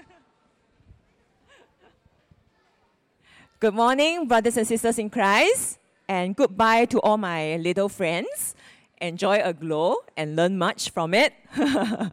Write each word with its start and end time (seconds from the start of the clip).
Good 3.60 3.74
morning, 3.74 4.26
brothers 4.26 4.56
and 4.56 4.66
sisters 4.66 4.98
in 4.98 5.08
Christ, 5.10 5.78
and 6.08 6.34
goodbye 6.34 6.86
to 6.86 7.00
all 7.00 7.16
my 7.16 7.56
little 7.58 7.88
friends. 7.88 8.56
Enjoy 9.00 9.40
a 9.42 9.52
glow 9.52 9.98
and 10.16 10.34
learn 10.36 10.58
much 10.58 10.90
from 10.90 11.14
it. 11.14 11.32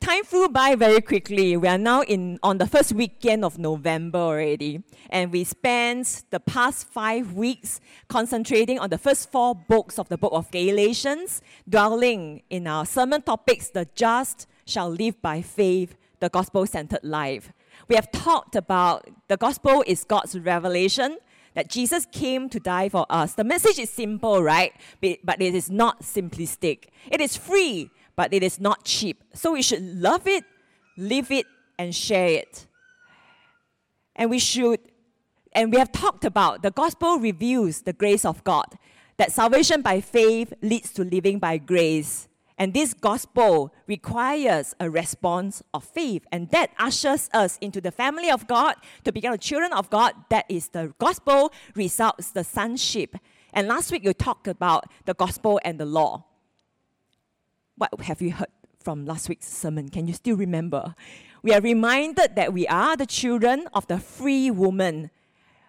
Time 0.00 0.24
flew 0.24 0.48
by 0.48 0.74
very 0.74 1.00
quickly. 1.00 1.56
We 1.56 1.68
are 1.68 1.78
now 1.78 2.02
in 2.02 2.40
on 2.42 2.58
the 2.58 2.66
first 2.66 2.92
weekend 2.92 3.44
of 3.44 3.58
November 3.58 4.18
already, 4.18 4.82
and 5.10 5.30
we 5.32 5.44
spent 5.44 6.24
the 6.30 6.40
past 6.40 6.86
five 6.88 7.34
weeks 7.34 7.80
concentrating 8.08 8.78
on 8.78 8.90
the 8.90 8.98
first 8.98 9.30
four 9.30 9.54
books 9.54 9.98
of 9.98 10.08
the 10.08 10.18
book 10.18 10.32
of 10.32 10.50
Galatians, 10.50 11.42
dwelling 11.68 12.42
in 12.50 12.66
our 12.66 12.84
sermon 12.86 13.22
topics: 13.22 13.70
the 13.70 13.86
just 13.94 14.48
shall 14.66 14.90
live 14.90 15.20
by 15.20 15.42
faith, 15.42 15.94
the 16.20 16.28
gospel-centered 16.28 17.04
life. 17.04 17.52
We 17.88 17.96
have 17.96 18.10
talked 18.12 18.56
about 18.56 19.08
the 19.28 19.36
gospel 19.36 19.84
is 19.86 20.04
God's 20.04 20.38
revelation 20.38 21.18
that 21.54 21.68
Jesus 21.68 22.06
came 22.10 22.48
to 22.48 22.58
die 22.58 22.88
for 22.88 23.06
us. 23.08 23.34
The 23.34 23.44
message 23.44 23.78
is 23.78 23.90
simple, 23.90 24.42
right? 24.42 24.72
But 25.00 25.40
it 25.40 25.54
is 25.54 25.70
not 25.70 26.02
simplistic. 26.02 26.86
It 27.10 27.20
is 27.20 27.36
free, 27.36 27.90
but 28.16 28.32
it 28.32 28.42
is 28.42 28.58
not 28.58 28.84
cheap. 28.84 29.22
So 29.34 29.52
we 29.52 29.62
should 29.62 29.82
love 29.82 30.26
it, 30.26 30.44
live 30.96 31.30
it, 31.30 31.46
and 31.78 31.94
share 31.94 32.28
it. 32.28 32.66
And 34.16 34.30
we 34.30 34.38
should, 34.38 34.80
and 35.52 35.72
we 35.72 35.78
have 35.78 35.92
talked 35.92 36.24
about 36.24 36.62
the 36.62 36.70
gospel 36.70 37.18
reveals 37.18 37.82
the 37.82 37.92
grace 37.92 38.24
of 38.24 38.42
God, 38.44 38.66
that 39.16 39.30
salvation 39.30 39.82
by 39.82 40.00
faith 40.00 40.52
leads 40.62 40.92
to 40.94 41.04
living 41.04 41.38
by 41.38 41.58
grace. 41.58 42.28
And 42.56 42.72
this 42.72 42.94
gospel 42.94 43.74
requires 43.86 44.74
a 44.78 44.88
response 44.88 45.62
of 45.72 45.84
faith. 45.84 46.24
And 46.30 46.50
that 46.50 46.70
ushers 46.78 47.28
us 47.32 47.58
into 47.60 47.80
the 47.80 47.90
family 47.90 48.30
of 48.30 48.46
God 48.46 48.76
to 49.02 49.12
become 49.12 49.32
the 49.32 49.38
children 49.38 49.72
of 49.72 49.90
God. 49.90 50.14
That 50.30 50.46
is 50.48 50.68
the 50.68 50.94
gospel 50.98 51.52
results 51.74 52.30
the 52.30 52.44
sonship. 52.44 53.16
And 53.52 53.66
last 53.66 53.90
week 53.90 54.04
you 54.04 54.12
talked 54.12 54.46
about 54.46 54.84
the 55.04 55.14
gospel 55.14 55.60
and 55.64 55.80
the 55.80 55.84
law. 55.84 56.24
What 57.76 58.00
have 58.02 58.22
you 58.22 58.32
heard 58.32 58.48
from 58.82 59.04
last 59.04 59.28
week's 59.28 59.48
sermon? 59.48 59.88
Can 59.88 60.06
you 60.06 60.14
still 60.14 60.36
remember? 60.36 60.94
We 61.42 61.52
are 61.52 61.60
reminded 61.60 62.36
that 62.36 62.52
we 62.52 62.68
are 62.68 62.96
the 62.96 63.06
children 63.06 63.66
of 63.74 63.86
the 63.88 63.98
free 63.98 64.50
woman. 64.50 65.10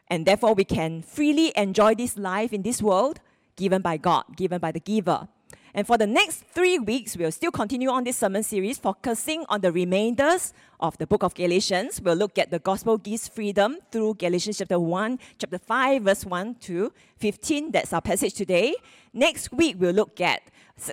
And 0.08 0.28
therefore 0.28 0.54
we 0.54 0.66
can 0.66 1.02
freely 1.02 1.52
enjoy 1.56 1.96
this 1.96 2.16
life 2.16 2.54
in 2.54 2.62
this 2.62 2.80
world 2.80 3.22
given 3.56 3.82
by 3.82 3.98
God, 3.98 4.24
given 4.36 4.60
by 4.60 4.72
the 4.72 4.80
giver. 4.80 5.28
And 5.76 5.86
for 5.86 5.98
the 5.98 6.08
next 6.08 6.46
three 6.46 6.80
weeks, 6.80 7.18
we'll 7.18 7.34
still 7.34 7.52
continue 7.52 7.90
on 7.90 8.06
this 8.06 8.16
sermon 8.16 8.44
series, 8.44 8.78
focusing 8.78 9.44
on 9.50 9.60
the 9.60 9.74
remainders 9.74 10.54
of 10.80 10.98
the 11.00 11.06
book 11.06 11.22
of 11.22 11.36
Galatians. 11.36 12.00
We'll 12.02 12.16
look 12.16 12.38
at 12.38 12.50
the 12.50 12.60
gospel 12.60 12.98
gives 12.98 13.28
freedom 13.28 13.80
through 13.92 14.14
Galatians 14.14 14.60
chapter 14.60 14.80
1, 14.80 15.20
chapter 15.38 15.58
5, 15.58 16.04
verse 16.04 16.26
1 16.26 16.56
to 16.62 16.94
15. 17.18 17.72
That's 17.72 17.92
our 17.92 18.00
passage 18.00 18.36
today. 18.36 18.74
Next 19.14 19.52
week, 19.52 19.76
we'll 19.78 19.92
look 19.92 20.22
at 20.22 20.44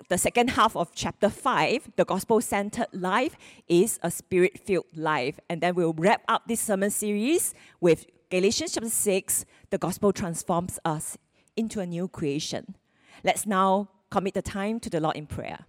the 0.08 0.19
second 0.19 0.50
half 0.50 0.74
of 0.74 0.92
chapter 0.92 1.28
5, 1.28 1.92
the 1.94 2.05
gospel 2.05 2.41
centered 2.41 2.89
life 2.92 3.36
is 3.69 4.00
a 4.02 4.11
spirit 4.11 4.58
filled 4.58 4.86
life. 4.96 5.39
And 5.48 5.61
then 5.61 5.77
we'll 5.77 5.92
wrap 5.92 6.22
up 6.27 6.48
this 6.48 6.61
sermon 6.61 6.91
series 6.91 7.55
with 7.80 8.06
Galatians 8.30 8.72
chapter 8.72 8.91
6, 8.91 9.44
the 9.70 9.78
gospel 9.78 10.12
transforms 10.12 10.80
us 10.84 11.17
into 11.56 11.78
a 11.78 11.86
new 11.86 12.08
creation. 12.08 12.74
Let's 13.22 13.46
now 13.46 13.89
commit 14.12 14.34
the 14.34 14.42
time 14.42 14.78
to 14.78 14.91
the 14.91 15.00
Lord 15.00 15.16
in 15.16 15.27
prayer. 15.27 15.60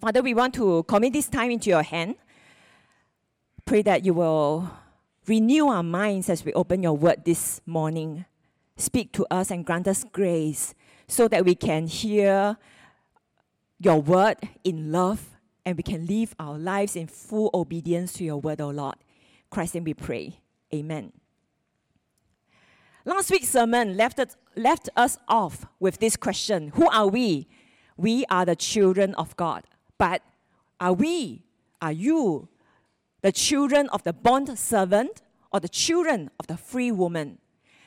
Father, 0.00 0.22
we 0.22 0.32
want 0.32 0.54
to 0.54 0.82
commit 0.84 1.12
this 1.12 1.28
time 1.28 1.50
into 1.50 1.68
your 1.68 1.82
hand. 1.82 2.16
Pray 3.66 3.82
that 3.82 4.02
you 4.02 4.14
will 4.14 4.70
renew 5.26 5.68
our 5.68 5.82
minds 5.82 6.30
as 6.30 6.42
we 6.42 6.54
open 6.54 6.82
your 6.82 6.96
word 6.96 7.26
this 7.26 7.60
morning. 7.66 8.24
Speak 8.76 9.12
to 9.12 9.26
us 9.30 9.50
and 9.50 9.66
grant 9.66 9.86
us 9.86 10.04
grace 10.10 10.74
so 11.06 11.28
that 11.28 11.44
we 11.44 11.54
can 11.54 11.86
hear 11.86 12.56
your 13.78 14.00
word 14.00 14.38
in 14.64 14.90
love 14.90 15.28
and 15.66 15.76
we 15.76 15.82
can 15.82 16.06
live 16.06 16.34
our 16.38 16.56
lives 16.56 16.96
in 16.96 17.06
full 17.06 17.50
obedience 17.52 18.14
to 18.14 18.24
your 18.24 18.38
word, 18.38 18.62
O 18.62 18.68
oh 18.68 18.70
Lord. 18.70 18.96
Christ, 19.50 19.74
and 19.74 19.84
we 19.84 19.92
pray. 19.92 20.40
Amen. 20.72 21.12
Last 23.04 23.30
week's 23.30 23.48
sermon 23.48 23.96
left 23.96 24.20
us, 24.20 24.36
left 24.56 24.90
us 24.94 25.16
off 25.26 25.64
with 25.78 25.98
this 25.98 26.16
question 26.16 26.68
Who 26.74 26.88
are 26.90 27.06
we? 27.06 27.48
We 27.96 28.24
are 28.30 28.44
the 28.44 28.56
children 28.56 29.14
of 29.14 29.36
God. 29.36 29.64
But 29.96 30.22
are 30.80 30.92
we, 30.92 31.44
are 31.80 31.92
you, 31.92 32.48
the 33.22 33.32
children 33.32 33.88
of 33.90 34.02
the 34.02 34.12
bond 34.12 34.58
servant 34.58 35.22
or 35.52 35.60
the 35.60 35.68
children 35.68 36.30
of 36.38 36.46
the 36.46 36.56
free 36.56 36.92
woman? 36.92 37.38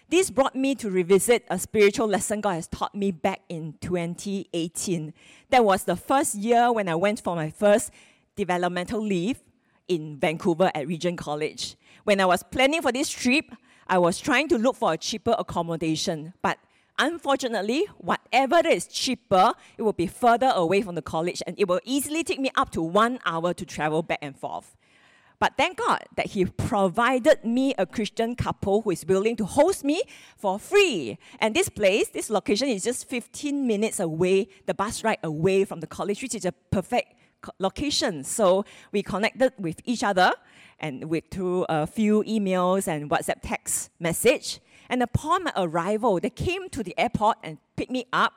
This 0.10 0.30
brought 0.30 0.56
me 0.56 0.76
to 0.76 0.90
revisit 0.90 1.46
a 1.50 1.58
spiritual 1.58 2.08
lesson 2.08 2.42
God 2.42 2.54
has 2.56 2.68
taught 2.68 2.94
me 2.94 3.12
back 3.12 3.42
in 3.50 3.76
2018. 3.82 5.14
That 5.50 5.64
was 5.64 5.86
the 5.86 5.96
first 5.96 6.36
year 6.36 6.72
when 6.72 6.88
I 6.88 6.96
went 6.96 7.22
for 7.22 7.36
my 7.36 7.50
first 7.50 7.92
developmental 8.36 9.02
leave 9.02 9.44
in 9.88 10.18
Vancouver 10.18 10.72
at 10.76 10.88
Regent 10.88 11.18
College. 11.18 11.76
When 12.04 12.20
I 12.20 12.26
was 12.26 12.44
planning 12.44 12.82
for 12.82 12.92
this 12.92 13.10
trip, 13.10 13.46
I 13.88 13.98
was 13.98 14.20
trying 14.20 14.48
to 14.50 14.58
look 14.58 14.76
for 14.76 14.94
a 14.94 14.98
cheaper 14.98 15.36
accommodation, 15.38 16.34
but 16.42 16.58
unfortunately, 16.98 17.86
whatever 17.98 18.62
is 18.66 18.88
cheaper, 18.88 19.54
it 19.78 19.82
will 19.82 19.94
be 19.94 20.08
further 20.08 20.52
away 20.56 20.82
from 20.82 20.96
the 20.96 21.02
college 21.02 21.42
and 21.46 21.60
it 21.60 21.68
will 21.68 21.82
easily 21.84 22.24
take 22.24 22.40
me 22.40 22.50
up 22.56 22.72
to 22.72 22.82
one 22.82 23.20
hour 23.26 23.54
to 23.54 23.66
travel 23.66 24.04
back 24.04 24.20
and 24.22 24.38
forth. 24.38 24.76
But 25.40 25.58
thank 25.58 25.78
God 25.78 26.06
that 26.16 26.28
He 26.28 26.46
provided 26.46 27.44
me 27.44 27.74
a 27.78 27.86
Christian 27.86 28.36
couple 28.36 28.82
who 28.82 28.92
is 28.92 29.06
willing 29.06 29.36
to 29.36 29.46
host 29.46 29.84
me 29.84 30.02
for 30.38 30.58
free. 30.58 31.18
And 31.40 31.54
this 31.54 31.68
place, 31.68 32.08
this 32.10 32.30
location 32.30 32.70
is 32.70 32.84
just 32.84 33.10
15 33.10 33.68
minutes 33.68 34.00
away, 34.00 34.48
the 34.68 34.74
bus 34.74 35.04
ride 35.04 35.18
away 35.22 35.66
from 35.66 35.82
the 35.82 35.88
college, 35.88 36.22
which 36.22 36.36
is 36.36 36.46
a 36.46 36.54
perfect 36.72 37.16
location. 37.60 38.24
So 38.24 38.66
we 38.92 39.04
connected 39.04 39.54
with 39.58 39.82
each 39.86 40.04
other 40.04 40.34
and 40.80 41.06
with 41.06 41.26
through 41.32 41.66
a 41.70 41.88
few 41.88 42.24
emails 42.24 42.88
and 42.88 43.10
WhatsApp 43.10 43.40
text 43.42 43.90
message. 44.00 44.60
And 44.90 45.02
upon 45.02 45.46
my 45.46 45.54
arrival, 45.56 46.20
they 46.20 46.30
came 46.30 46.70
to 46.70 46.84
the 46.84 46.94
airport 47.00 47.38
and 47.44 47.58
picked 47.76 47.92
me 47.92 48.06
up. 48.12 48.34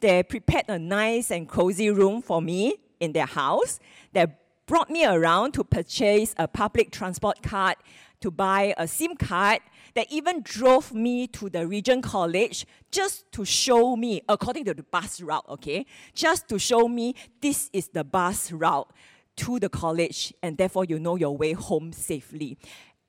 They 0.00 0.22
prepared 0.22 0.64
a 0.68 0.78
nice 0.78 1.30
and 1.30 1.48
cozy 1.48 1.90
room 1.90 2.20
for 2.20 2.42
me 2.42 2.76
in 3.00 3.12
their 3.12 3.26
house. 3.26 3.78
They 4.12 4.26
brought 4.66 4.90
me 4.90 5.04
around 5.04 5.52
to 5.52 5.64
purchase 5.64 6.34
a 6.36 6.48
public 6.48 6.90
transport 6.90 7.42
card, 7.42 7.76
to 8.20 8.30
buy 8.30 8.74
a 8.76 8.88
SIM 8.88 9.16
card. 9.16 9.60
They 9.94 10.06
even 10.10 10.42
drove 10.42 10.92
me 10.92 11.28
to 11.28 11.48
the 11.48 11.66
Regent 11.66 12.02
College 12.02 12.66
just 12.90 13.30
to 13.32 13.44
show 13.44 13.96
me, 13.96 14.22
according 14.28 14.64
to 14.66 14.74
the 14.74 14.82
bus 14.82 15.20
route, 15.20 15.44
okay, 15.48 15.86
just 16.14 16.48
to 16.48 16.58
show 16.58 16.88
me 16.88 17.14
this 17.40 17.70
is 17.72 17.88
the 17.88 18.02
bus 18.02 18.50
route 18.50 18.92
to 19.36 19.58
the 19.58 19.68
college 19.68 20.32
and 20.42 20.58
therefore 20.58 20.84
you 20.84 20.98
know 20.98 21.16
your 21.16 21.36
way 21.36 21.52
home 21.52 21.92
safely. 21.92 22.58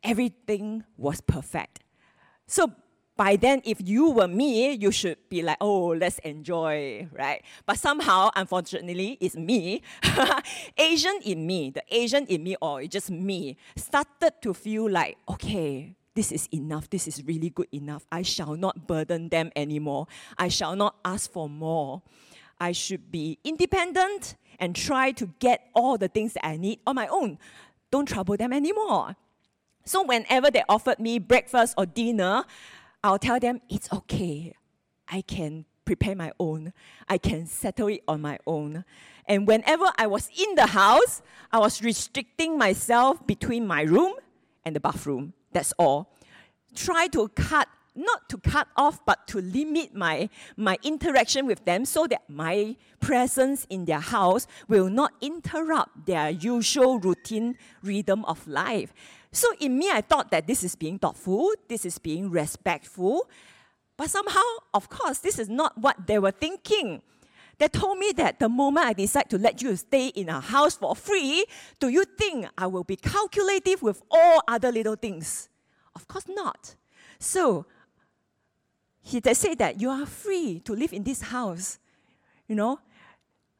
Everything 0.03 0.83
was 0.97 1.21
perfect. 1.21 1.79
So 2.47 2.71
by 3.17 3.37
then, 3.37 3.61
if 3.63 3.77
you 3.83 4.09
were 4.09 4.27
me, 4.27 4.73
you 4.73 4.91
should 4.91 5.17
be 5.29 5.41
like, 5.41 5.57
oh, 5.61 5.87
let's 5.87 6.19
enjoy, 6.19 7.07
right? 7.13 7.41
But 7.65 7.79
somehow, 7.79 8.29
unfortunately, 8.35 9.17
it's 9.21 9.35
me. 9.37 9.81
Asian 10.77 11.19
in 11.23 11.47
me, 11.47 11.69
the 11.69 11.83
Asian 11.89 12.25
in 12.25 12.43
me, 12.43 12.57
or 12.61 12.83
just 12.83 13.09
me, 13.09 13.55
started 13.77 14.33
to 14.41 14.53
feel 14.53 14.89
like, 14.89 15.17
okay, 15.29 15.95
this 16.15 16.31
is 16.31 16.47
enough. 16.53 16.89
This 16.89 17.07
is 17.07 17.23
really 17.25 17.49
good 17.49 17.67
enough. 17.73 18.05
I 18.11 18.21
shall 18.21 18.55
not 18.55 18.87
burden 18.87 19.29
them 19.29 19.51
anymore. 19.55 20.07
I 20.37 20.47
shall 20.47 20.75
not 20.75 20.95
ask 21.03 21.29
for 21.29 21.49
more. 21.49 22.01
I 22.59 22.71
should 22.71 23.11
be 23.11 23.37
independent 23.43 24.35
and 24.57 24.75
try 24.75 25.11
to 25.11 25.29
get 25.39 25.69
all 25.75 25.97
the 25.97 26.07
things 26.07 26.33
that 26.33 26.45
I 26.45 26.55
need 26.55 26.79
on 26.87 26.95
my 26.95 27.07
own. 27.07 27.37
Don't 27.91 28.07
trouble 28.07 28.37
them 28.37 28.53
anymore. 28.53 29.17
So, 29.83 30.03
whenever 30.03 30.49
they 30.49 30.63
offered 30.67 30.99
me 30.99 31.19
breakfast 31.19 31.75
or 31.77 31.85
dinner, 31.85 32.45
I'll 33.03 33.19
tell 33.19 33.39
them 33.39 33.61
it's 33.69 33.91
okay. 33.91 34.55
I 35.07 35.21
can 35.21 35.65
prepare 35.83 36.15
my 36.15 36.31
own. 36.39 36.73
I 37.07 37.17
can 37.17 37.45
settle 37.45 37.89
it 37.89 38.03
on 38.07 38.21
my 38.21 38.39
own. 38.47 38.83
And 39.27 39.47
whenever 39.47 39.85
I 39.97 40.07
was 40.07 40.29
in 40.35 40.55
the 40.55 40.67
house, 40.67 41.21
I 41.51 41.59
was 41.59 41.83
restricting 41.83 42.57
myself 42.57 43.25
between 43.27 43.67
my 43.67 43.81
room 43.81 44.13
and 44.63 44.75
the 44.75 44.79
bathroom. 44.79 45.33
That's 45.51 45.71
all. 45.77 46.14
Try 46.75 47.07
to 47.07 47.29
cut 47.29 47.67
not 47.95 48.27
to 48.29 48.37
cut 48.37 48.67
off, 48.75 48.99
but 49.05 49.25
to 49.27 49.39
limit 49.39 49.95
my, 49.95 50.29
my 50.57 50.77
interaction 50.83 51.47
with 51.47 51.63
them 51.63 51.85
so 51.85 52.05
that 52.07 52.29
my 52.29 52.75
presence 52.99 53.65
in 53.69 53.85
their 53.85 53.99
house 53.99 54.47
will 54.67 54.89
not 54.89 55.13
interrupt 55.21 56.05
their 56.05 56.29
usual 56.29 56.99
routine 56.99 57.57
rhythm 57.81 58.25
of 58.25 58.45
life. 58.47 58.93
So 59.31 59.47
in 59.59 59.77
me, 59.77 59.89
I 59.91 60.01
thought 60.01 60.31
that 60.31 60.47
this 60.47 60.63
is 60.63 60.75
being 60.75 60.99
thoughtful, 60.99 61.51
this 61.67 61.85
is 61.85 61.97
being 61.97 62.29
respectful, 62.29 63.29
but 63.97 64.09
somehow, 64.09 64.43
of 64.73 64.89
course, 64.89 65.19
this 65.19 65.39
is 65.39 65.49
not 65.49 65.77
what 65.77 66.07
they 66.07 66.19
were 66.19 66.31
thinking. 66.31 67.01
They 67.57 67.69
told 67.69 67.97
me 67.97 68.11
that 68.17 68.39
the 68.39 68.49
moment 68.49 68.85
I 68.85 68.93
decide 68.93 69.29
to 69.29 69.37
let 69.37 69.61
you 69.61 69.75
stay 69.77 70.07
in 70.07 70.27
a 70.27 70.41
house 70.41 70.75
for 70.75 70.95
free, 70.95 71.45
do 71.79 71.87
you 71.87 72.03
think 72.03 72.47
I 72.57 72.67
will 72.67 72.83
be 72.83 72.97
calculative 72.97 73.81
with 73.81 74.01
all 74.11 74.41
other 74.47 74.73
little 74.73 74.97
things? 74.97 75.47
Of 75.95 76.07
course 76.07 76.25
not. 76.27 76.75
So 77.19 77.65
he 79.01 79.19
they 79.19 79.33
say 79.33 79.55
that 79.55 79.79
you 79.79 79.89
are 79.89 80.05
free 80.05 80.59
to 80.65 80.73
live 80.73 80.93
in 80.93 81.03
this 81.03 81.21
house. 81.21 81.79
You 82.47 82.55
know, 82.55 82.79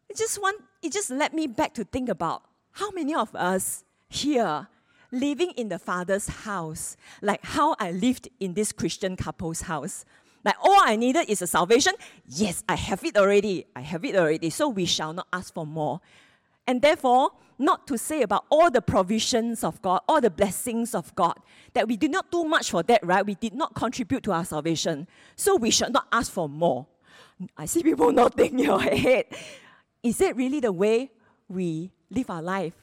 it 0.10 0.18
just 0.18 0.42
want 0.42 0.62
it 0.82 0.92
just 0.92 1.10
led 1.10 1.34
me 1.34 1.48
back 1.48 1.74
to 1.76 1.84
think 1.84 2.10
about 2.10 2.44
how 2.72 2.92
many 2.92 3.16
of 3.16 3.34
us 3.36 3.84
here 4.10 4.68
living 5.12 5.52
in 5.52 5.70
the 5.70 5.80
Father's 5.80 6.28
house, 6.28 6.98
like 7.22 7.44
how 7.44 7.76
I 7.80 7.92
lived 7.92 8.30
in 8.40 8.54
this 8.54 8.72
Christian 8.72 9.16
couple's 9.16 9.62
house. 9.62 10.06
Like 10.44 10.56
all 10.62 10.80
I 10.84 10.96
needed 10.96 11.30
is 11.30 11.42
a 11.42 11.48
salvation. 11.48 11.94
Yes, 12.28 12.64
I 12.70 12.76
have 12.76 13.04
it 13.04 13.18
already. 13.18 13.66
I 13.76 13.82
have 13.82 14.06
it 14.06 14.16
already. 14.16 14.50
So 14.52 14.68
we 14.70 14.86
shall 14.86 15.14
not 15.14 15.28
ask 15.34 15.54
for 15.54 15.66
more. 15.66 16.02
And 16.68 16.82
therefore, 16.82 17.32
not 17.58 17.88
to 17.88 17.98
say 17.98 18.22
about 18.22 18.46
all 18.50 18.70
the 18.70 18.82
provisions 18.82 19.64
of 19.64 19.82
God, 19.82 20.02
all 20.08 20.20
the 20.20 20.30
blessings 20.30 20.94
of 20.94 21.14
God, 21.16 21.38
that 21.74 21.88
we 21.88 21.96
did 21.96 22.12
not 22.12 22.32
do 22.32 22.44
much 22.44 22.72
for 22.72 22.84
that, 22.84 23.06
right? 23.06 23.26
We 23.26 23.36
did 23.36 23.54
not 23.54 23.76
contribute 23.76 24.24
to 24.24 24.32
our 24.32 24.46
salvation. 24.46 25.08
So 25.36 25.56
we 25.56 25.72
should 25.72 25.94
not 25.94 26.08
ask 26.12 26.32
for 26.32 26.50
more. 26.50 26.88
I 27.58 27.66
see 27.66 27.84
people 27.84 28.12
nodding 28.12 28.60
your 28.60 28.80
head. 28.82 29.26
Is 30.04 30.18
that 30.20 30.36
really 30.36 30.60
the 30.60 30.72
way 30.72 31.12
we 31.48 31.92
live 32.10 32.30
our 32.30 32.42
life? 32.42 32.74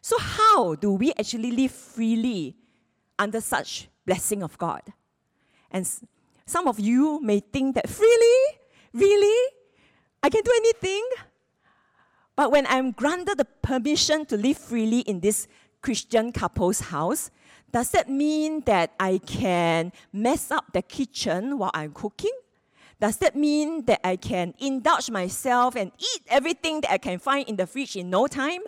So, 0.00 0.18
how 0.18 0.74
do 0.74 0.92
we 0.92 1.12
actually 1.18 1.50
live 1.50 1.70
freely 1.70 2.56
under 3.18 3.40
such 3.40 3.88
blessing 4.04 4.42
of 4.42 4.58
God? 4.58 4.82
And 5.70 5.88
some 6.46 6.68
of 6.68 6.78
you 6.78 7.20
may 7.22 7.40
think 7.40 7.74
that 7.76 7.88
freely, 7.88 8.58
really, 8.92 9.50
I 10.22 10.28
can 10.28 10.42
do 10.42 10.52
anything. 10.56 11.04
But 12.36 12.50
when 12.50 12.66
I'm 12.66 12.90
granted 12.90 13.38
the 13.38 13.44
permission 13.44 14.26
to 14.26 14.36
live 14.36 14.58
freely 14.58 15.00
in 15.00 15.20
this 15.20 15.46
Christian 15.82 16.32
couple's 16.32 16.80
house, 16.80 17.30
does 17.70 17.90
that 17.90 18.08
mean 18.08 18.62
that 18.66 18.92
I 18.98 19.18
can 19.18 19.92
mess 20.12 20.50
up 20.50 20.72
the 20.72 20.82
kitchen 20.82 21.58
while 21.58 21.70
I'm 21.74 21.92
cooking? 21.92 22.32
Does 23.00 23.18
that 23.18 23.36
mean 23.36 23.84
that 23.86 24.00
I 24.04 24.16
can 24.16 24.54
indulge 24.58 25.10
myself 25.10 25.76
and 25.76 25.92
eat 25.98 26.22
everything 26.28 26.80
that 26.82 26.92
I 26.92 26.98
can 26.98 27.18
find 27.18 27.48
in 27.48 27.56
the 27.56 27.66
fridge 27.66 27.96
in 27.96 28.10
no 28.10 28.26
time? 28.26 28.62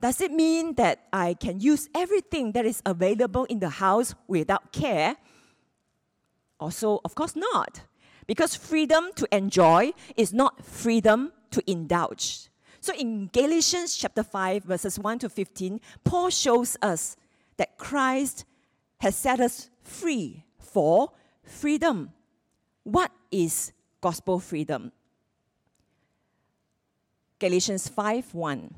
Does 0.00 0.20
it 0.20 0.32
mean 0.32 0.74
that 0.74 1.06
I 1.12 1.34
can 1.34 1.60
use 1.60 1.88
everything 1.94 2.52
that 2.52 2.66
is 2.66 2.82
available 2.84 3.44
in 3.44 3.60
the 3.60 3.68
house 3.68 4.14
without 4.26 4.72
care? 4.72 5.16
Also, 6.58 7.00
of 7.04 7.14
course 7.14 7.36
not. 7.36 7.82
Because 8.26 8.56
freedom 8.56 9.10
to 9.16 9.28
enjoy 9.34 9.92
is 10.16 10.32
not 10.32 10.64
freedom 10.64 11.32
to 11.50 11.62
indulge. 11.70 12.48
So 12.86 12.94
in 12.94 13.28
Galatians 13.32 13.96
chapter 13.96 14.22
5, 14.22 14.62
verses 14.62 14.96
1 14.96 15.18
to 15.18 15.28
15, 15.28 15.80
Paul 16.04 16.30
shows 16.30 16.76
us 16.80 17.16
that 17.56 17.76
Christ 17.78 18.44
has 18.98 19.16
set 19.16 19.40
us 19.40 19.70
free 19.82 20.44
for 20.60 21.10
freedom. 21.42 22.12
What 22.84 23.10
is 23.32 23.72
gospel 24.00 24.38
freedom? 24.38 24.92
Galatians 27.40 27.88
5 27.88 28.32
1. 28.32 28.74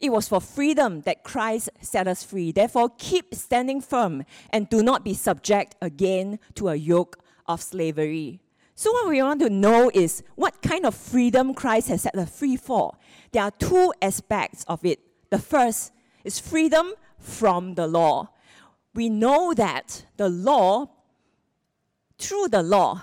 It 0.00 0.10
was 0.10 0.28
for 0.28 0.42
freedom 0.42 1.00
that 1.06 1.24
Christ 1.24 1.70
set 1.80 2.06
us 2.06 2.22
free. 2.22 2.52
Therefore, 2.52 2.90
keep 2.98 3.34
standing 3.34 3.80
firm 3.80 4.22
and 4.50 4.68
do 4.68 4.82
not 4.82 5.02
be 5.02 5.14
subject 5.14 5.76
again 5.80 6.38
to 6.56 6.68
a 6.68 6.74
yoke 6.74 7.16
of 7.46 7.62
slavery. 7.62 8.43
So, 8.76 8.90
what 8.92 9.08
we 9.08 9.22
want 9.22 9.40
to 9.40 9.50
know 9.50 9.90
is 9.94 10.22
what 10.34 10.60
kind 10.60 10.84
of 10.84 10.94
freedom 10.94 11.54
Christ 11.54 11.88
has 11.88 12.02
set 12.02 12.16
us 12.16 12.38
free 12.38 12.56
for. 12.56 12.96
There 13.30 13.42
are 13.42 13.52
two 13.52 13.92
aspects 14.02 14.64
of 14.66 14.84
it. 14.84 15.00
The 15.30 15.38
first 15.38 15.92
is 16.24 16.40
freedom 16.40 16.92
from 17.18 17.74
the 17.74 17.86
law. 17.86 18.30
We 18.94 19.08
know 19.08 19.54
that 19.54 20.06
the 20.16 20.28
law, 20.28 20.88
through 22.18 22.48
the 22.48 22.62
law, 22.62 23.02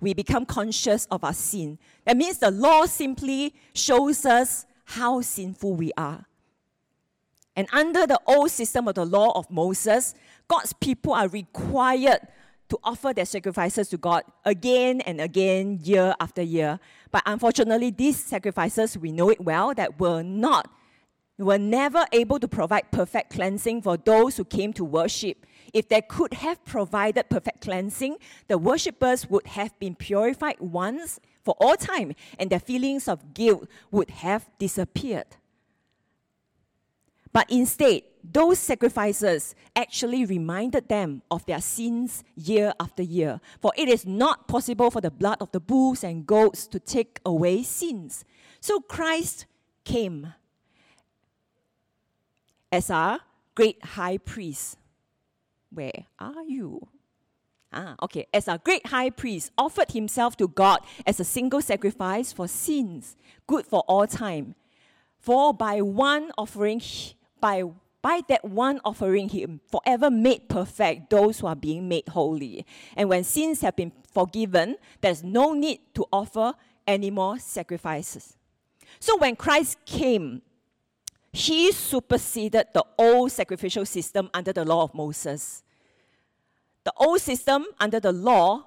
we 0.00 0.14
become 0.14 0.46
conscious 0.46 1.06
of 1.10 1.22
our 1.22 1.34
sin. 1.34 1.78
That 2.06 2.16
means 2.16 2.38
the 2.38 2.50
law 2.50 2.86
simply 2.86 3.54
shows 3.74 4.24
us 4.24 4.64
how 4.84 5.20
sinful 5.20 5.74
we 5.74 5.92
are. 5.96 6.24
And 7.56 7.68
under 7.72 8.06
the 8.06 8.20
old 8.26 8.50
system 8.50 8.88
of 8.88 8.94
the 8.94 9.04
law 9.04 9.32
of 9.38 9.50
Moses, 9.50 10.14
God's 10.48 10.72
people 10.72 11.12
are 11.12 11.28
required 11.28 12.20
to 12.70 12.78
offer 12.82 13.12
their 13.12 13.26
sacrifices 13.26 13.88
to 13.88 13.96
God 13.96 14.24
again 14.44 15.00
and 15.02 15.20
again, 15.20 15.78
year 15.82 16.14
after 16.20 16.42
year. 16.42 16.80
But 17.10 17.22
unfortunately, 17.26 17.90
these 17.90 18.16
sacrifices, 18.16 18.96
we 18.96 19.12
know 19.12 19.28
it 19.28 19.40
well, 19.40 19.74
that 19.74 20.00
were 20.00 20.22
not, 20.22 20.72
were 21.38 21.58
never 21.58 22.06
able 22.12 22.38
to 22.38 22.48
provide 22.48 22.90
perfect 22.90 23.32
cleansing 23.32 23.82
for 23.82 23.96
those 23.96 24.36
who 24.36 24.44
came 24.44 24.72
to 24.74 24.84
worship. 24.84 25.46
If 25.72 25.88
they 25.88 26.00
could 26.00 26.34
have 26.34 26.64
provided 26.64 27.28
perfect 27.28 27.60
cleansing, 27.62 28.16
the 28.48 28.58
worshippers 28.58 29.28
would 29.28 29.46
have 29.48 29.78
been 29.78 29.94
purified 29.94 30.56
once 30.58 31.20
for 31.42 31.54
all 31.58 31.76
time, 31.76 32.14
and 32.38 32.50
their 32.50 32.60
feelings 32.60 33.08
of 33.08 33.34
guilt 33.34 33.68
would 33.90 34.10
have 34.10 34.48
disappeared. 34.58 35.26
But 37.32 37.50
instead, 37.50 38.02
those 38.22 38.58
sacrifices 38.58 39.54
actually 39.74 40.24
reminded 40.24 40.88
them 40.88 41.22
of 41.30 41.44
their 41.46 41.60
sins 41.60 42.24
year 42.36 42.72
after 42.78 43.02
year. 43.02 43.40
For 43.60 43.72
it 43.76 43.88
is 43.88 44.06
not 44.06 44.48
possible 44.48 44.90
for 44.90 45.00
the 45.00 45.10
blood 45.10 45.38
of 45.40 45.52
the 45.52 45.60
bulls 45.60 46.04
and 46.04 46.26
goats 46.26 46.66
to 46.68 46.78
take 46.78 47.20
away 47.24 47.62
sins. 47.62 48.24
So 48.60 48.80
Christ 48.80 49.46
came 49.84 50.34
as 52.70 52.90
our 52.90 53.20
great 53.54 53.84
high 53.84 54.18
priest. 54.18 54.76
Where 55.70 56.06
are 56.18 56.44
you? 56.46 56.88
Ah, 57.72 57.94
okay. 58.02 58.26
As 58.34 58.48
our 58.48 58.58
great 58.58 58.86
high 58.86 59.10
priest 59.10 59.52
offered 59.56 59.92
himself 59.92 60.36
to 60.38 60.48
God 60.48 60.80
as 61.06 61.20
a 61.20 61.24
single 61.24 61.62
sacrifice 61.62 62.32
for 62.32 62.48
sins, 62.48 63.16
good 63.46 63.66
for 63.66 63.80
all 63.86 64.06
time. 64.06 64.54
For 65.18 65.54
by 65.54 65.80
one 65.80 66.32
offering, 66.36 66.82
by, 67.40 67.64
by 68.02 68.22
that 68.28 68.44
one 68.44 68.80
offering, 68.84 69.28
he 69.28 69.46
forever 69.70 70.10
made 70.10 70.48
perfect 70.48 71.10
those 71.10 71.40
who 71.40 71.46
are 71.46 71.56
being 71.56 71.88
made 71.88 72.08
holy. 72.08 72.64
And 72.96 73.08
when 73.08 73.24
sins 73.24 73.60
have 73.60 73.76
been 73.76 73.92
forgiven, 74.12 74.76
there's 75.00 75.22
no 75.22 75.52
need 75.52 75.80
to 75.94 76.06
offer 76.12 76.54
any 76.86 77.10
more 77.10 77.38
sacrifices. 77.38 78.36
So 78.98 79.18
when 79.18 79.36
Christ 79.36 79.76
came, 79.84 80.42
he 81.32 81.72
superseded 81.72 82.68
the 82.72 82.84
old 82.98 83.32
sacrificial 83.32 83.86
system 83.86 84.30
under 84.34 84.52
the 84.52 84.64
law 84.64 84.82
of 84.82 84.94
Moses. 84.94 85.62
The 86.84 86.92
old 86.96 87.20
system 87.20 87.66
under 87.78 88.00
the 88.00 88.12
law 88.12 88.66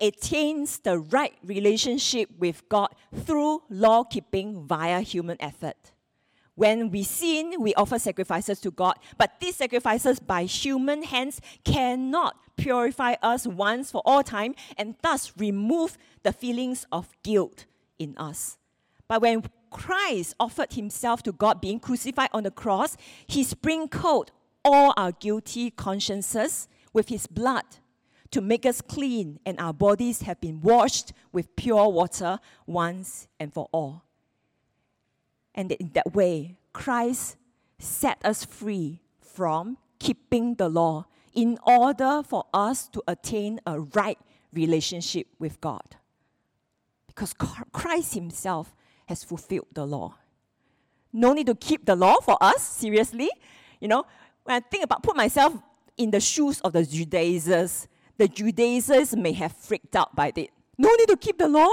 attains 0.00 0.78
the 0.78 0.98
right 0.98 1.34
relationship 1.44 2.28
with 2.38 2.68
God 2.68 2.94
through 3.14 3.62
law 3.68 4.04
keeping 4.04 4.66
via 4.66 5.00
human 5.00 5.36
effort. 5.40 5.92
When 6.54 6.90
we 6.90 7.02
sin, 7.02 7.54
we 7.58 7.74
offer 7.74 7.98
sacrifices 7.98 8.60
to 8.60 8.70
God, 8.70 8.94
but 9.16 9.40
these 9.40 9.56
sacrifices 9.56 10.20
by 10.20 10.44
human 10.44 11.02
hands 11.02 11.40
cannot 11.64 12.36
purify 12.56 13.14
us 13.22 13.46
once 13.46 13.90
for 13.90 14.02
all 14.04 14.22
time 14.22 14.54
and 14.76 14.94
thus 15.02 15.32
remove 15.36 15.96
the 16.22 16.32
feelings 16.32 16.86
of 16.92 17.08
guilt 17.22 17.64
in 17.98 18.14
us. 18.18 18.58
But 19.08 19.22
when 19.22 19.44
Christ 19.70 20.34
offered 20.38 20.74
himself 20.74 21.22
to 21.22 21.32
God 21.32 21.60
being 21.60 21.80
crucified 21.80 22.28
on 22.32 22.42
the 22.42 22.50
cross, 22.50 22.96
he 23.26 23.42
sprinkled 23.42 24.30
all 24.64 24.92
our 24.96 25.12
guilty 25.12 25.70
consciences 25.70 26.68
with 26.92 27.08
his 27.08 27.26
blood 27.26 27.64
to 28.30 28.40
make 28.40 28.64
us 28.64 28.80
clean, 28.80 29.38
and 29.44 29.58
our 29.58 29.74
bodies 29.74 30.22
have 30.22 30.40
been 30.40 30.60
washed 30.60 31.12
with 31.32 31.54
pure 31.56 31.88
water 31.88 32.38
once 32.66 33.28
and 33.38 33.52
for 33.52 33.68
all. 33.72 34.04
And 35.54 35.72
in 35.72 35.90
that 35.94 36.14
way, 36.14 36.56
Christ 36.72 37.36
set 37.78 38.18
us 38.24 38.44
free 38.44 39.00
from 39.20 39.78
keeping 39.98 40.54
the 40.54 40.68
law 40.68 41.06
in 41.34 41.58
order 41.66 42.22
for 42.26 42.44
us 42.52 42.88
to 42.88 43.02
attain 43.06 43.60
a 43.66 43.80
right 43.80 44.18
relationship 44.52 45.26
with 45.38 45.60
God. 45.60 45.96
Because 47.06 47.34
Christ 47.72 48.14
Himself 48.14 48.74
has 49.06 49.24
fulfilled 49.24 49.66
the 49.72 49.86
law. 49.86 50.14
No 51.12 51.32
need 51.32 51.46
to 51.46 51.54
keep 51.54 51.84
the 51.84 51.94
law 51.94 52.16
for 52.20 52.38
us, 52.40 52.62
seriously. 52.62 53.28
You 53.80 53.88
know, 53.88 54.04
when 54.44 54.56
I 54.56 54.60
think 54.60 54.84
about, 54.84 55.02
put 55.02 55.16
myself 55.16 55.54
in 55.96 56.10
the 56.10 56.20
shoes 56.20 56.60
of 56.60 56.72
the 56.72 56.84
Judaizers, 56.84 57.86
the 58.16 58.28
Judaizers 58.28 59.14
may 59.14 59.32
have 59.32 59.52
freaked 59.52 59.94
out 59.94 60.14
by 60.14 60.32
it. 60.34 60.50
No 60.78 60.90
need 60.94 61.08
to 61.08 61.16
keep 61.16 61.38
the 61.38 61.48
law. 61.48 61.70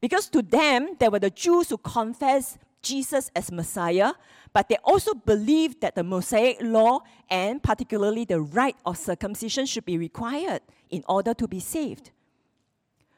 Because 0.00 0.28
to 0.30 0.42
them, 0.42 0.96
there 0.98 1.10
were 1.10 1.18
the 1.18 1.30
Jews 1.30 1.70
who 1.70 1.78
confessed 1.78 2.58
Jesus 2.84 3.30
as 3.34 3.50
Messiah, 3.50 4.12
but 4.52 4.68
they 4.68 4.76
also 4.84 5.14
believed 5.14 5.80
that 5.80 5.96
the 5.96 6.04
Mosaic 6.04 6.58
law 6.60 7.00
and 7.28 7.62
particularly 7.62 8.24
the 8.24 8.40
rite 8.40 8.76
of 8.86 8.96
circumcision 8.96 9.66
should 9.66 9.84
be 9.84 9.98
required 9.98 10.60
in 10.90 11.02
order 11.08 11.34
to 11.34 11.48
be 11.48 11.58
saved. 11.58 12.10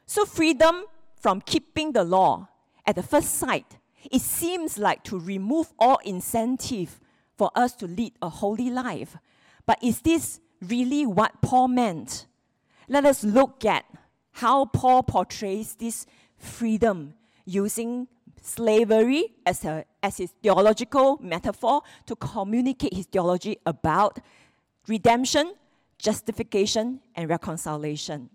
So, 0.05 0.25
freedom 0.25 0.85
from 1.19 1.41
keeping 1.41 1.91
the 1.91 2.03
law, 2.03 2.47
at 2.87 2.95
the 2.95 3.03
first 3.03 3.35
sight, 3.35 3.77
it 4.09 4.21
seems 4.21 4.77
like 4.77 5.03
to 5.03 5.19
remove 5.19 5.73
all 5.77 5.99
incentive 6.05 6.99
for 7.37 7.51
us 7.53 7.73
to 7.73 7.85
lead 7.85 8.13
a 8.21 8.29
holy 8.29 8.69
life. 8.69 9.17
But 9.65 9.83
is 9.83 10.01
this 10.01 10.39
really 10.61 11.05
what 11.05 11.41
Paul 11.41 11.67
meant? 11.67 12.25
Let 12.87 13.05
us 13.05 13.23
look 13.23 13.65
at 13.65 13.85
how 14.31 14.65
Paul 14.65 15.03
portrays 15.03 15.75
this 15.75 16.05
freedom 16.37 17.15
using 17.45 18.07
slavery 18.47 19.35
as, 19.45 19.63
a, 19.65 19.85
as 20.01 20.17
his 20.17 20.31
theological 20.41 21.19
metaphor 21.21 21.81
to 22.05 22.15
communicate 22.15 22.93
his 22.93 23.05
theology 23.05 23.57
about 23.65 24.19
redemption, 24.87 25.53
justification, 25.97 27.01
and 27.15 27.29
reconciliation. 27.29 28.29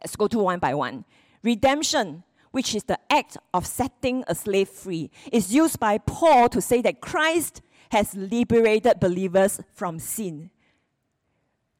Let's 0.00 0.16
go 0.16 0.26
to 0.28 0.38
one 0.38 0.58
by 0.58 0.74
one. 0.74 1.04
Redemption, 1.42 2.24
which 2.50 2.74
is 2.74 2.84
the 2.84 2.98
act 3.10 3.36
of 3.54 3.66
setting 3.66 4.24
a 4.26 4.34
slave 4.34 4.68
free, 4.68 5.10
is 5.32 5.54
used 5.54 5.78
by 5.78 5.98
Paul 5.98 6.48
to 6.48 6.60
say 6.60 6.82
that 6.82 7.00
Christ 7.00 7.62
has 7.90 8.14
liberated 8.14 9.00
believers 9.00 9.60
from 9.74 9.98
sin. 9.98 10.50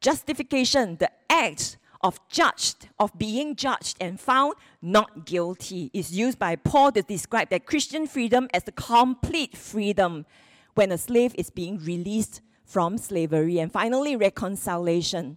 Justification, 0.01 0.97
the 0.97 1.11
act 1.29 1.77
of 2.03 2.21
judged, 2.29 2.89
of 2.99 3.17
being 3.19 3.55
judged 3.57 3.97
and 4.01 4.19
found 4.19 4.55
not 4.81 5.27
guilty, 5.27 5.91
is 5.93 6.17
used 6.17 6.39
by 6.39 6.57
Paul 6.57 6.93
to 6.93 7.03
describe 7.03 7.51
that 7.51 7.67
Christian 7.67 8.07
freedom 8.07 8.49
as 8.55 8.65
the 8.65 8.73
complete 8.73 9.57
freedom 9.57 10.27
when 10.75 10.93
a 10.93 10.99
slave 10.99 11.35
is 11.37 11.51
being 11.51 11.79
released 11.79 12.41
from 12.65 12.97
slavery. 12.97 13.59
And 13.59 13.71
finally, 13.71 14.17
reconciliation, 14.17 15.37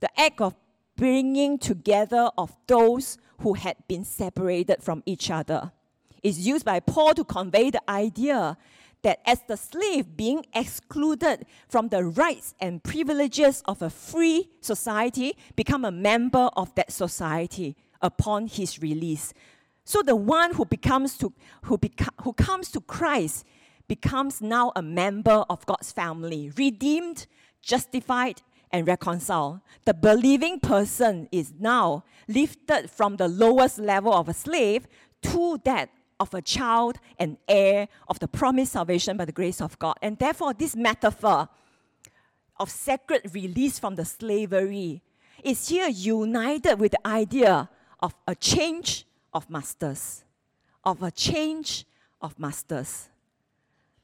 the 0.00 0.08
act 0.18 0.40
of 0.40 0.54
bringing 0.96 1.58
together 1.58 2.30
of 2.38 2.56
those 2.66 3.18
who 3.40 3.54
had 3.54 3.76
been 3.86 4.04
separated 4.04 4.82
from 4.82 5.02
each 5.06 5.30
other, 5.30 5.72
is 6.22 6.46
used 6.46 6.64
by 6.64 6.80
Paul 6.80 7.14
to 7.14 7.24
convey 7.24 7.70
the 7.70 7.82
idea 7.88 8.56
that 9.02 9.20
as 9.24 9.40
the 9.46 9.56
slave 9.56 10.16
being 10.16 10.44
excluded 10.54 11.46
from 11.68 11.88
the 11.88 12.04
rights 12.04 12.54
and 12.60 12.82
privileges 12.82 13.62
of 13.66 13.82
a 13.82 13.90
free 13.90 14.50
society, 14.60 15.36
become 15.56 15.84
a 15.84 15.92
member 15.92 16.50
of 16.56 16.74
that 16.74 16.92
society 16.92 17.76
upon 18.02 18.46
his 18.46 18.80
release. 18.80 19.32
So 19.84 20.02
the 20.02 20.16
one 20.16 20.54
who 20.54 20.64
becomes 20.64 21.16
to 21.18 21.32
who, 21.62 21.78
beca- 21.78 22.22
who 22.22 22.32
comes 22.32 22.70
to 22.72 22.80
Christ 22.80 23.44
becomes 23.86 24.42
now 24.42 24.72
a 24.76 24.82
member 24.82 25.44
of 25.48 25.64
God's 25.64 25.92
family, 25.92 26.52
redeemed, 26.56 27.26
justified, 27.62 28.42
and 28.70 28.86
reconciled. 28.86 29.60
The 29.84 29.94
believing 29.94 30.60
person 30.60 31.28
is 31.32 31.54
now 31.58 32.04
lifted 32.26 32.90
from 32.90 33.16
the 33.16 33.28
lowest 33.28 33.78
level 33.78 34.12
of 34.12 34.28
a 34.28 34.34
slave 34.34 34.86
to 35.22 35.58
that 35.64 35.88
of 36.20 36.34
a 36.34 36.42
child 36.42 36.98
and 37.18 37.36
heir 37.46 37.88
of 38.08 38.18
the 38.18 38.28
promised 38.28 38.72
salvation 38.72 39.16
by 39.16 39.24
the 39.24 39.32
grace 39.32 39.60
of 39.60 39.78
God. 39.78 39.96
And 40.02 40.18
therefore, 40.18 40.54
this 40.54 40.74
metaphor 40.74 41.48
of 42.58 42.70
sacred 42.70 43.34
release 43.34 43.78
from 43.78 43.94
the 43.94 44.04
slavery 44.04 45.02
is 45.42 45.68
here 45.68 45.88
united 45.88 46.78
with 46.78 46.92
the 46.92 47.06
idea 47.06 47.68
of 48.00 48.14
a 48.26 48.34
change 48.34 49.06
of 49.32 49.48
masters, 49.48 50.24
of 50.84 51.02
a 51.02 51.10
change 51.10 51.84
of 52.20 52.38
masters. 52.38 53.08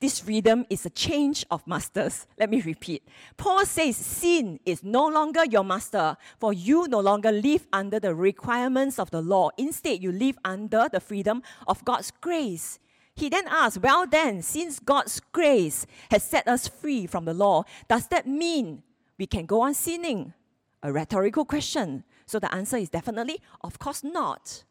This 0.05 0.21
freedom 0.21 0.67
is 0.69 0.85
a 0.85 0.91
change 0.91 1.47
of 1.51 1.67
masters. 1.67 2.27
Let 2.39 2.51
me 2.51 2.61
repeat. 2.61 3.09
Paul 3.39 3.65
says 3.65 3.97
sin 3.97 4.61
is 4.67 4.85
no 4.85 5.09
longer 5.09 5.47
your 5.47 5.65
master, 5.65 6.19
for 6.39 6.53
you 6.53 6.87
no 6.89 7.01
longer 7.01 7.33
live 7.33 7.67
under 7.73 7.99
the 7.99 8.15
requirements 8.15 8.99
of 8.99 9.11
the 9.11 9.23
law. 9.23 9.49
Instead, 9.57 10.03
you 10.03 10.13
live 10.13 10.37
under 10.45 10.91
the 10.93 11.01
freedom 11.01 11.43
of 11.67 11.83
God's 11.87 12.11
grace. 12.21 12.79
He 13.15 13.31
then 13.31 13.47
asks, 13.49 13.79
Well, 13.79 14.07
then, 14.07 14.43
since 14.43 14.79
God's 14.79 15.23
grace 15.33 15.87
has 16.11 16.23
set 16.23 16.47
us 16.47 16.69
free 16.69 17.07
from 17.07 17.25
the 17.25 17.33
law, 17.33 17.65
does 17.89 18.07
that 18.09 18.27
mean 18.27 18.83
we 19.17 19.25
can 19.25 19.47
go 19.47 19.63
on 19.63 19.73
sinning? 19.73 20.35
A 20.83 20.93
rhetorical 20.93 21.47
question. 21.47 22.05
So 22.27 22.39
the 22.39 22.55
answer 22.55 22.77
is 22.77 22.91
definitely, 22.91 23.41
of 23.63 23.79
course 23.79 24.05
not. 24.05 24.65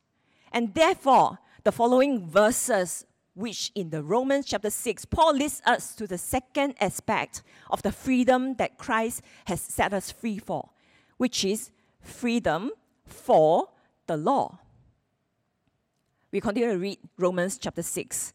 And 0.51 0.75
therefore, 0.75 1.39
the 1.63 1.71
following 1.71 2.27
verses 2.27 3.07
which 3.35 3.71
in 3.73 3.89
the 3.89 4.03
Romans 4.03 4.45
chapter 4.45 4.69
6, 4.69 5.05
Paul 5.05 5.33
leads 5.35 5.61
us 5.65 5.95
to 5.95 6.05
the 6.05 6.17
second 6.17 6.75
aspect 6.79 7.41
of 7.69 7.81
the 7.81 7.91
freedom 7.91 8.55
that 8.55 8.77
Christ 8.77 9.21
has 9.45 9.61
set 9.61 9.93
us 9.93 10.11
free 10.11 10.37
for, 10.37 10.69
which 11.17 11.43
is 11.43 11.71
freedom 11.99 12.71
for 13.05 13.69
the 14.07 14.17
law. 14.17 14.59
We 16.31 16.41
continue 16.41 16.71
to 16.71 16.77
read 16.77 16.99
Romans 17.17 17.57
chapter 17.57 17.81
6. 17.81 18.33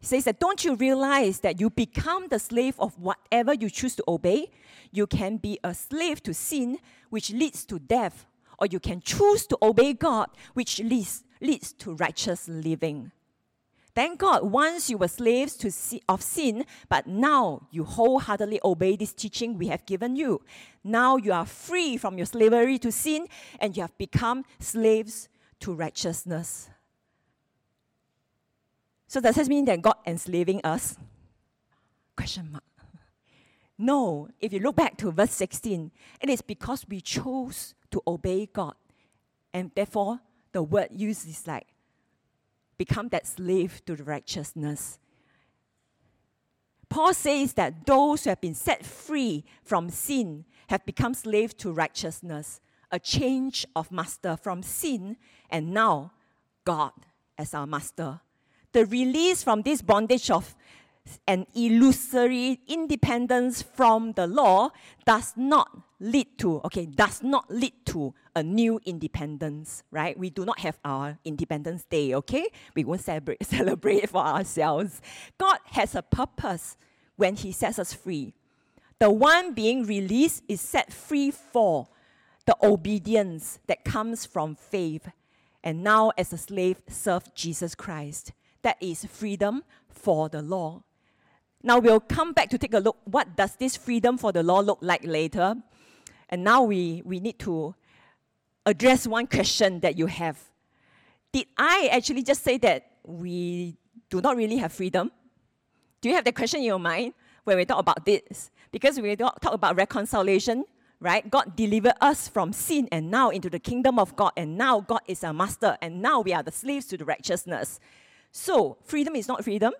He 0.00 0.06
says 0.06 0.24
that 0.24 0.38
don't 0.38 0.62
you 0.64 0.74
realize 0.74 1.40
that 1.40 1.60
you 1.60 1.70
become 1.70 2.28
the 2.28 2.38
slave 2.38 2.74
of 2.78 2.98
whatever 2.98 3.54
you 3.54 3.70
choose 3.70 3.96
to 3.96 4.04
obey? 4.06 4.50
You 4.92 5.06
can 5.06 5.38
be 5.38 5.58
a 5.64 5.74
slave 5.74 6.22
to 6.24 6.34
sin, 6.34 6.78
which 7.08 7.32
leads 7.32 7.64
to 7.66 7.78
death, 7.78 8.26
or 8.58 8.66
you 8.66 8.80
can 8.80 9.00
choose 9.00 9.46
to 9.46 9.58
obey 9.62 9.94
God, 9.94 10.28
which 10.52 10.78
leads, 10.80 11.24
leads 11.40 11.72
to 11.74 11.94
righteous 11.94 12.48
living. 12.48 13.12
Thank 13.94 14.18
God, 14.18 14.42
once 14.42 14.90
you 14.90 14.98
were 14.98 15.08
slaves 15.08 15.54
to 15.58 16.00
of 16.08 16.20
sin, 16.20 16.64
but 16.88 17.06
now 17.06 17.68
you 17.70 17.84
wholeheartedly 17.84 18.60
obey 18.64 18.96
this 18.96 19.12
teaching 19.12 19.56
we 19.56 19.68
have 19.68 19.86
given 19.86 20.16
you. 20.16 20.42
Now 20.82 21.16
you 21.16 21.32
are 21.32 21.46
free 21.46 21.96
from 21.96 22.16
your 22.16 22.26
slavery 22.26 22.78
to 22.80 22.90
sin, 22.90 23.28
and 23.60 23.76
you 23.76 23.82
have 23.82 23.96
become 23.96 24.44
slaves 24.58 25.28
to 25.60 25.72
righteousness. 25.72 26.68
So 29.06 29.20
does 29.20 29.36
this 29.36 29.48
mean 29.48 29.64
that 29.66 29.80
God 29.80 29.96
enslaving 30.04 30.60
us? 30.64 30.96
Question 32.16 32.50
mark. 32.50 32.64
No, 33.78 34.28
if 34.40 34.52
you 34.52 34.60
look 34.60 34.76
back 34.76 34.96
to 34.98 35.12
verse 35.12 35.32
16, 35.32 35.92
it 36.20 36.30
is 36.30 36.42
because 36.42 36.84
we 36.88 37.00
chose 37.00 37.74
to 37.90 38.02
obey 38.06 38.46
God. 38.46 38.74
And 39.52 39.70
therefore, 39.74 40.20
the 40.52 40.62
word 40.62 40.88
used 40.92 41.28
is 41.28 41.46
like 41.46 41.66
become 42.76 43.08
that 43.08 43.26
slave 43.26 43.84
to 43.86 43.96
the 43.96 44.04
righteousness. 44.04 44.98
Paul 46.88 47.14
says 47.14 47.54
that 47.54 47.86
those 47.86 48.24
who 48.24 48.30
have 48.30 48.40
been 48.40 48.54
set 48.54 48.84
free 48.84 49.44
from 49.64 49.90
sin 49.90 50.44
have 50.68 50.84
become 50.86 51.14
slaves 51.14 51.54
to 51.54 51.72
righteousness, 51.72 52.60
a 52.90 52.98
change 52.98 53.66
of 53.74 53.90
master 53.90 54.36
from 54.36 54.62
sin 54.62 55.16
and 55.50 55.72
now 55.72 56.12
God 56.64 56.92
as 57.36 57.54
our 57.54 57.66
master. 57.66 58.20
The 58.72 58.86
release 58.86 59.42
from 59.42 59.62
this 59.62 59.82
bondage 59.82 60.30
of 60.30 60.54
an 61.26 61.46
illusory 61.54 62.60
independence 62.66 63.62
from 63.62 64.12
the 64.12 64.26
law 64.26 64.70
does 65.04 65.34
not 65.36 65.68
lead 66.00 66.38
to, 66.38 66.60
okay, 66.64 66.86
does 66.86 67.22
not 67.22 67.50
lead 67.50 67.72
to 67.86 68.14
a 68.36 68.42
new 68.42 68.80
independence, 68.84 69.82
right? 69.90 70.18
We 70.18 70.30
do 70.30 70.44
not 70.44 70.58
have 70.60 70.78
our 70.84 71.18
Independence 71.24 71.84
Day, 71.84 72.14
okay? 72.14 72.48
We 72.74 72.84
won't 72.84 73.00
celebrate, 73.00 73.44
celebrate 73.46 74.08
for 74.10 74.24
ourselves. 74.24 75.00
God 75.38 75.58
has 75.72 75.94
a 75.94 76.02
purpose 76.02 76.76
when 77.16 77.36
He 77.36 77.52
sets 77.52 77.78
us 77.78 77.92
free. 77.92 78.34
The 78.98 79.10
one 79.10 79.54
being 79.54 79.84
released 79.84 80.42
is 80.48 80.60
set 80.60 80.92
free 80.92 81.30
for 81.30 81.88
the 82.46 82.56
obedience 82.62 83.58
that 83.66 83.84
comes 83.84 84.26
from 84.26 84.56
faith. 84.56 85.08
And 85.62 85.82
now, 85.82 86.12
as 86.18 86.32
a 86.32 86.38
slave, 86.38 86.82
serve 86.88 87.34
Jesus 87.34 87.74
Christ. 87.74 88.32
That 88.62 88.76
is 88.80 89.04
freedom 89.04 89.64
for 89.88 90.28
the 90.28 90.42
law. 90.42 90.82
Now 91.66 91.78
we'll 91.78 91.98
come 91.98 92.34
back 92.34 92.50
to 92.50 92.58
take 92.58 92.74
a 92.74 92.78
look 92.78 92.98
what 93.04 93.36
does 93.36 93.56
this 93.56 93.74
freedom 93.74 94.18
for 94.18 94.32
the 94.32 94.42
law 94.42 94.60
look 94.60 94.78
like 94.82 95.02
later. 95.02 95.56
And 96.28 96.44
now 96.44 96.62
we, 96.62 97.00
we 97.06 97.20
need 97.20 97.38
to 97.38 97.74
address 98.66 99.06
one 99.06 99.26
question 99.26 99.80
that 99.80 99.96
you 99.96 100.04
have. 100.04 100.38
Did 101.32 101.46
I 101.56 101.88
actually 101.90 102.22
just 102.22 102.44
say 102.44 102.58
that 102.58 102.90
we 103.02 103.78
do 104.10 104.20
not 104.20 104.36
really 104.36 104.58
have 104.58 104.74
freedom? 104.74 105.10
Do 106.02 106.10
you 106.10 106.14
have 106.16 106.24
that 106.26 106.34
question 106.34 106.60
in 106.60 106.66
your 106.66 106.78
mind 106.78 107.14
when 107.44 107.56
we 107.56 107.64
talk 107.64 107.78
about 107.78 108.04
this? 108.04 108.50
Because 108.70 109.00
we 109.00 109.16
talk 109.16 109.38
about 109.42 109.74
reconciliation, 109.74 110.66
right? 111.00 111.28
God 111.30 111.56
delivered 111.56 111.94
us 112.02 112.28
from 112.28 112.52
sin 112.52 112.88
and 112.92 113.10
now 113.10 113.30
into 113.30 113.48
the 113.48 113.58
kingdom 113.58 113.98
of 113.98 114.14
God, 114.16 114.32
and 114.36 114.58
now 114.58 114.80
God 114.80 115.00
is 115.06 115.24
our 115.24 115.32
master, 115.32 115.78
and 115.80 116.02
now 116.02 116.20
we 116.20 116.34
are 116.34 116.42
the 116.42 116.52
slaves 116.52 116.84
to 116.86 116.98
the 116.98 117.06
righteousness. 117.06 117.80
So, 118.32 118.76
freedom 118.84 119.16
is 119.16 119.28
not 119.28 119.44
freedom. 119.44 119.72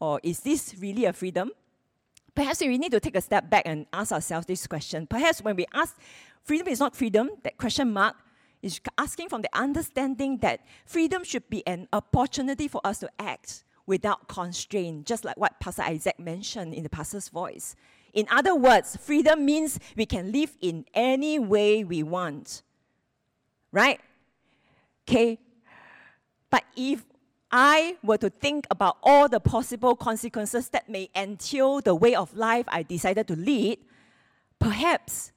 Or 0.00 0.20
is 0.22 0.40
this 0.40 0.74
really 0.78 1.04
a 1.04 1.12
freedom? 1.12 1.50
Perhaps 2.34 2.60
we 2.60 2.78
need 2.78 2.92
to 2.92 3.00
take 3.00 3.16
a 3.16 3.20
step 3.20 3.50
back 3.50 3.64
and 3.66 3.86
ask 3.92 4.12
ourselves 4.12 4.46
this 4.46 4.66
question. 4.66 5.06
Perhaps 5.06 5.42
when 5.42 5.56
we 5.56 5.66
ask, 5.74 5.96
freedom 6.42 6.68
is 6.68 6.80
not 6.80 6.96
freedom, 6.96 7.30
that 7.42 7.58
question 7.58 7.92
mark 7.92 8.16
is 8.62 8.80
asking 8.98 9.28
from 9.28 9.42
the 9.42 9.48
understanding 9.52 10.38
that 10.38 10.60
freedom 10.86 11.24
should 11.24 11.48
be 11.48 11.66
an 11.66 11.88
opportunity 11.92 12.68
for 12.68 12.80
us 12.84 12.98
to 13.00 13.10
act 13.18 13.64
without 13.86 14.28
constraint, 14.28 15.06
just 15.06 15.24
like 15.24 15.36
what 15.36 15.58
Pastor 15.60 15.82
Isaac 15.82 16.18
mentioned 16.18 16.74
in 16.74 16.82
the 16.82 16.88
pastor's 16.88 17.28
voice. 17.28 17.74
In 18.12 18.26
other 18.30 18.54
words, 18.54 18.96
freedom 18.96 19.44
means 19.44 19.78
we 19.96 20.06
can 20.06 20.32
live 20.32 20.56
in 20.60 20.84
any 20.94 21.38
way 21.38 21.84
we 21.84 22.02
want. 22.02 22.62
Right? 23.72 24.00
Okay? 25.08 25.38
But 26.50 26.64
if 26.76 27.04
I 27.52 27.96
were 28.02 28.18
to 28.18 28.30
think 28.30 28.66
about 28.70 28.98
all 29.02 29.28
the 29.28 29.40
possible 29.40 29.96
consequences 29.96 30.68
that 30.68 30.88
may 30.88 31.10
entail 31.16 31.80
the 31.80 31.94
way 31.94 32.14
of 32.14 32.34
life 32.36 32.66
I 32.68 32.82
decided 32.82 33.26
to 33.28 33.36
lead, 33.36 33.78
perhaps 34.58 35.32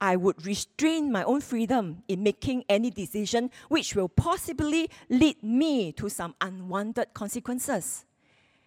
I 0.00 0.16
would 0.16 0.44
restrain 0.44 1.10
my 1.10 1.24
own 1.24 1.40
freedom 1.40 2.02
in 2.06 2.22
making 2.22 2.64
any 2.68 2.90
decision 2.90 3.50
which 3.68 3.96
will 3.96 4.08
possibly 4.08 4.90
lead 5.08 5.42
me 5.42 5.92
to 5.92 6.08
some 6.08 6.34
unwanted 6.40 7.14
consequences. 7.14 8.04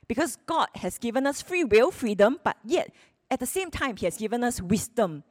Because 0.08 0.38
God 0.46 0.68
has 0.76 0.98
given 0.98 1.26
us 1.26 1.42
free 1.42 1.64
will, 1.64 1.92
freedom, 1.92 2.40
but 2.44 2.58
yet 2.66 2.92
at 3.30 3.40
the 3.40 3.46
same 3.46 3.72
time, 3.72 3.96
He 3.96 4.06
has 4.06 4.18
given 4.18 4.44
us 4.44 4.62
wisdom 4.62 5.24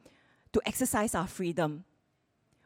to 0.53 0.61
exercise 0.65 1.13
our 1.13 1.27
freedom. 1.27 1.85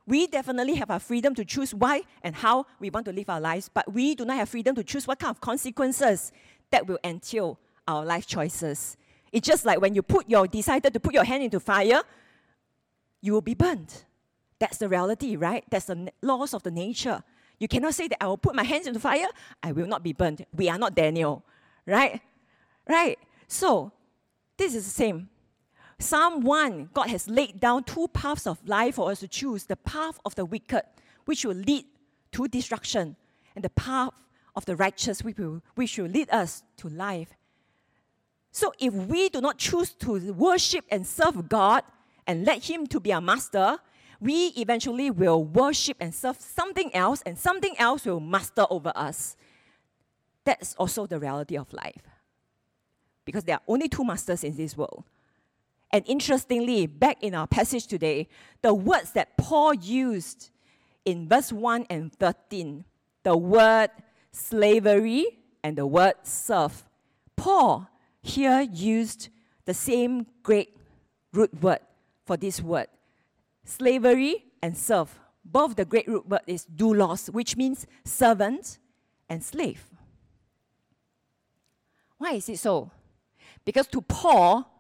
We 0.08 0.28
definitely 0.28 0.76
have 0.76 0.92
our 0.92 1.00
freedom 1.00 1.34
to 1.36 1.44
choose 1.46 1.74
why 1.74 2.02
and 2.22 2.36
how 2.36 2.68
we 2.80 2.90
want 2.90 3.06
to 3.06 3.12
live 3.12 3.30
our 3.30 3.42
lives, 3.42 3.70
but 3.74 3.92
we 3.92 4.14
do 4.14 4.24
not 4.24 4.38
have 4.38 4.50
freedom 4.50 4.76
to 4.76 4.84
choose 4.84 5.08
what 5.08 5.20
kind 5.20 5.32
of 5.32 5.42
consequences 5.42 6.32
that 6.70 6.86
will 6.88 7.00
entail 7.04 7.60
our 7.88 8.06
life 8.06 8.28
choices. 8.28 8.98
It's 9.32 9.48
just 9.48 9.66
like 9.66 9.82
when 9.82 9.96
you 9.96 10.02
put 10.02 10.30
your 10.30 10.48
decided 10.48 10.94
to 10.94 11.00
put 11.00 11.14
your 11.14 11.24
hand 11.24 11.44
into 11.44 11.60
fire, 11.60 12.02
you 13.22 13.34
will 13.34 13.42
be 13.42 13.56
burnt. 13.56 14.06
That's 14.60 14.78
the 14.78 14.88
reality, 14.88 15.36
right? 15.36 15.64
That's 15.70 15.86
the 15.86 16.12
laws 16.22 16.54
of 16.54 16.64
the 16.64 16.72
nature. 16.72 17.24
You 17.60 17.68
cannot 17.68 17.96
say 17.96 18.08
that 18.08 18.24
I 18.24 18.28
will 18.28 18.38
put 18.38 18.56
my 18.56 18.64
hands 18.64 18.88
into 18.88 19.00
fire, 19.00 19.28
I 19.64 19.72
will 19.72 19.88
not 19.88 20.04
be 20.04 20.14
burnt. 20.14 20.42
We 20.56 20.70
are 20.70 20.78
not 20.78 20.94
Daniel, 20.94 21.44
right? 21.86 22.22
Right? 22.88 23.18
So, 23.48 23.92
this 24.58 24.76
is 24.76 24.86
the 24.86 24.92
same. 24.92 25.30
Psalm 25.98 26.42
1, 26.42 26.90
God 26.94 27.08
has 27.10 27.30
laid 27.30 27.60
down 27.60 27.84
two 27.84 28.08
paths 28.10 28.46
of 28.46 28.60
life 28.68 28.96
for 28.96 29.12
us 29.12 29.22
to 29.22 29.28
choose 29.28 29.66
the 29.66 29.78
path 29.78 30.20
of 30.26 30.36
the 30.36 30.44
wicked, 30.44 30.84
which 31.26 31.46
will 31.46 31.56
lead 31.56 31.86
to 32.34 32.48
destruction, 32.48 33.16
and 33.56 33.64
the 33.64 33.70
path 33.70 34.12
of 34.56 34.66
the 34.66 34.76
righteous, 34.76 35.24
which 35.24 35.38
will, 35.38 35.62
which 35.76 35.98
will 35.98 36.08
lead 36.08 36.30
us 36.30 36.64
to 36.78 36.90
life. 36.90 37.30
So, 38.52 38.74
if 38.80 38.94
we 38.94 39.30
do 39.30 39.42
not 39.42 39.58
choose 39.58 39.94
to 39.96 40.34
worship 40.34 40.86
and 40.90 41.08
serve 41.08 41.48
God 41.48 41.84
and 42.28 42.46
let 42.46 42.70
Him 42.70 42.88
to 42.88 43.00
be 43.00 43.14
our 43.14 43.22
master, 43.22 43.78
we 44.20 44.48
eventually 44.58 45.12
will 45.12 45.44
worship 45.44 45.98
and 46.00 46.14
serve 46.14 46.40
something 46.40 46.94
else, 46.94 47.22
and 47.26 47.38
something 47.38 47.76
else 47.78 48.06
will 48.06 48.20
master 48.20 48.66
over 48.70 48.92
us. 48.96 49.38
That's 50.44 50.76
also 50.76 51.06
the 51.08 51.20
reality 51.20 51.58
of 51.58 51.72
life. 51.74 52.04
Because 53.24 53.44
there 53.44 53.56
are 53.56 53.62
only 53.68 53.88
two 53.88 54.04
masters 54.04 54.44
in 54.44 54.56
this 54.56 54.78
world 54.78 55.06
and 55.92 56.04
interestingly, 56.08 56.88
back 56.88 57.22
in 57.22 57.36
our 57.36 57.48
passage 57.48 57.88
today, 57.88 58.28
the 58.62 58.74
words 58.74 59.12
that 59.12 59.38
Paul 59.38 59.74
used 59.74 60.50
in 61.06 61.28
verse 61.28 61.52
1 61.54 61.86
and 61.90 62.12
13, 62.14 62.84
the 63.24 63.38
word 63.38 63.90
slavery 64.32 65.40
and 65.64 65.78
the 65.78 65.86
word 65.86 66.16
serve, 66.24 66.84
Paul 67.36 67.90
here 68.22 68.62
used 68.62 69.30
the 69.66 69.74
same 69.74 70.26
Greek 70.44 70.76
root 71.34 71.62
word 71.62 71.80
for 72.26 72.38
this 72.38 72.62
word. 72.62 72.88
Slavery 73.64 74.46
and 74.62 74.78
serve. 74.78 75.18
Both 75.44 75.76
the 75.76 75.86
Greek 75.86 76.08
root 76.08 76.28
word 76.28 76.42
is 76.48 76.66
doulos, 76.66 77.30
which 77.30 77.56
means 77.56 77.86
servant 78.04 78.80
and 79.30 79.44
slave. 79.44 79.84
Why 82.18 82.34
is 82.34 82.50
it 82.50 82.60
so? 82.60 82.92
Because 83.64 83.88
to 83.88 84.02
Paul, 84.02 84.75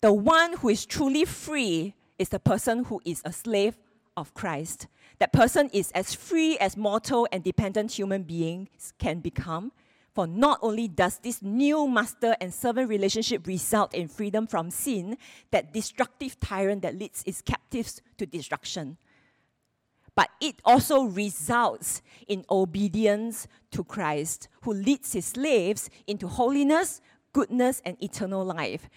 the 0.00 0.12
one 0.12 0.54
who 0.54 0.68
is 0.70 0.86
truly 0.86 1.24
free 1.24 1.94
is 2.18 2.30
the 2.30 2.38
person 2.38 2.84
who 2.84 3.00
is 3.04 3.22
a 3.24 3.32
slave 3.32 3.76
of 4.16 4.32
Christ. 4.34 4.86
That 5.18 5.32
person 5.32 5.68
is 5.72 5.90
as 5.92 6.14
free 6.14 6.56
as 6.58 6.76
mortal 6.76 7.28
and 7.30 7.44
dependent 7.44 7.92
human 7.92 8.22
beings 8.22 8.94
can 8.98 9.20
become. 9.20 9.72
For 10.14 10.26
not 10.26 10.58
only 10.62 10.88
does 10.88 11.18
this 11.18 11.40
new 11.42 11.86
master 11.86 12.36
and 12.40 12.52
servant 12.52 12.88
relationship 12.88 13.46
result 13.46 13.94
in 13.94 14.08
freedom 14.08 14.46
from 14.46 14.70
sin, 14.70 15.16
that 15.50 15.72
destructive 15.72 16.40
tyrant 16.40 16.82
that 16.82 16.98
leads 16.98 17.22
its 17.26 17.42
captives 17.42 18.02
to 18.18 18.26
destruction, 18.26 18.96
but 20.16 20.30
it 20.40 20.56
also 20.64 21.04
results 21.04 22.02
in 22.26 22.44
obedience 22.50 23.46
to 23.70 23.84
Christ, 23.84 24.48
who 24.62 24.72
leads 24.74 25.12
his 25.12 25.26
slaves 25.26 25.88
into 26.06 26.26
holiness, 26.26 27.00
goodness, 27.32 27.80
and 27.84 28.02
eternal 28.02 28.44
life 28.44 28.90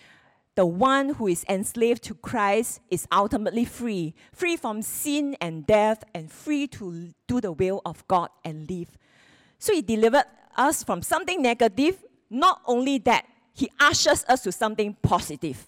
the 0.55 0.65
one 0.65 1.15
who 1.15 1.27
is 1.27 1.43
enslaved 1.49 2.03
to 2.03 2.13
Christ 2.13 2.79
is 2.89 3.07
ultimately 3.11 3.65
free, 3.65 4.13
free 4.31 4.55
from 4.55 4.81
sin 4.81 5.35
and 5.41 5.65
death, 5.65 6.03
and 6.13 6.31
free 6.31 6.67
to 6.67 7.09
do 7.27 7.41
the 7.41 7.51
will 7.51 7.81
of 7.85 8.07
God 8.07 8.29
and 8.45 8.69
live. 8.69 8.97
So 9.57 9.73
he 9.73 9.81
delivered 9.81 10.25
us 10.55 10.83
from 10.83 11.01
something 11.01 11.41
negative. 11.41 12.03
Not 12.29 12.61
only 12.65 12.99
that, 12.99 13.25
he 13.53 13.69
ushers 13.79 14.25
us 14.27 14.41
to 14.43 14.51
something 14.51 14.95
positive. 15.01 15.67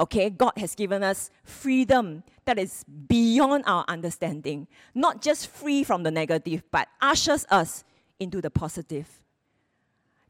Okay, 0.00 0.30
God 0.30 0.52
has 0.56 0.74
given 0.74 1.04
us 1.04 1.30
freedom 1.44 2.24
that 2.44 2.58
is 2.58 2.82
beyond 2.84 3.64
our 3.66 3.84
understanding. 3.86 4.66
Not 4.94 5.22
just 5.22 5.46
free 5.46 5.84
from 5.84 6.02
the 6.02 6.10
negative, 6.10 6.64
but 6.72 6.88
ushers 7.00 7.46
us 7.50 7.84
into 8.18 8.40
the 8.40 8.50
positive. 8.50 9.20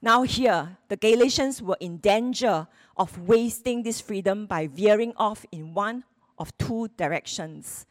Now, 0.02 0.22
here, 0.22 0.76
the 0.88 0.96
Galatians 0.96 1.62
were 1.62 1.76
in 1.78 1.98
danger 1.98 2.66
of 2.96 3.18
wasting 3.18 3.82
this 3.82 4.00
freedom 4.00 4.46
by 4.46 4.66
veering 4.66 5.12
off 5.16 5.44
in 5.52 5.74
one 5.74 6.04
of 6.38 6.56
two 6.58 6.88
directions. 6.96 7.86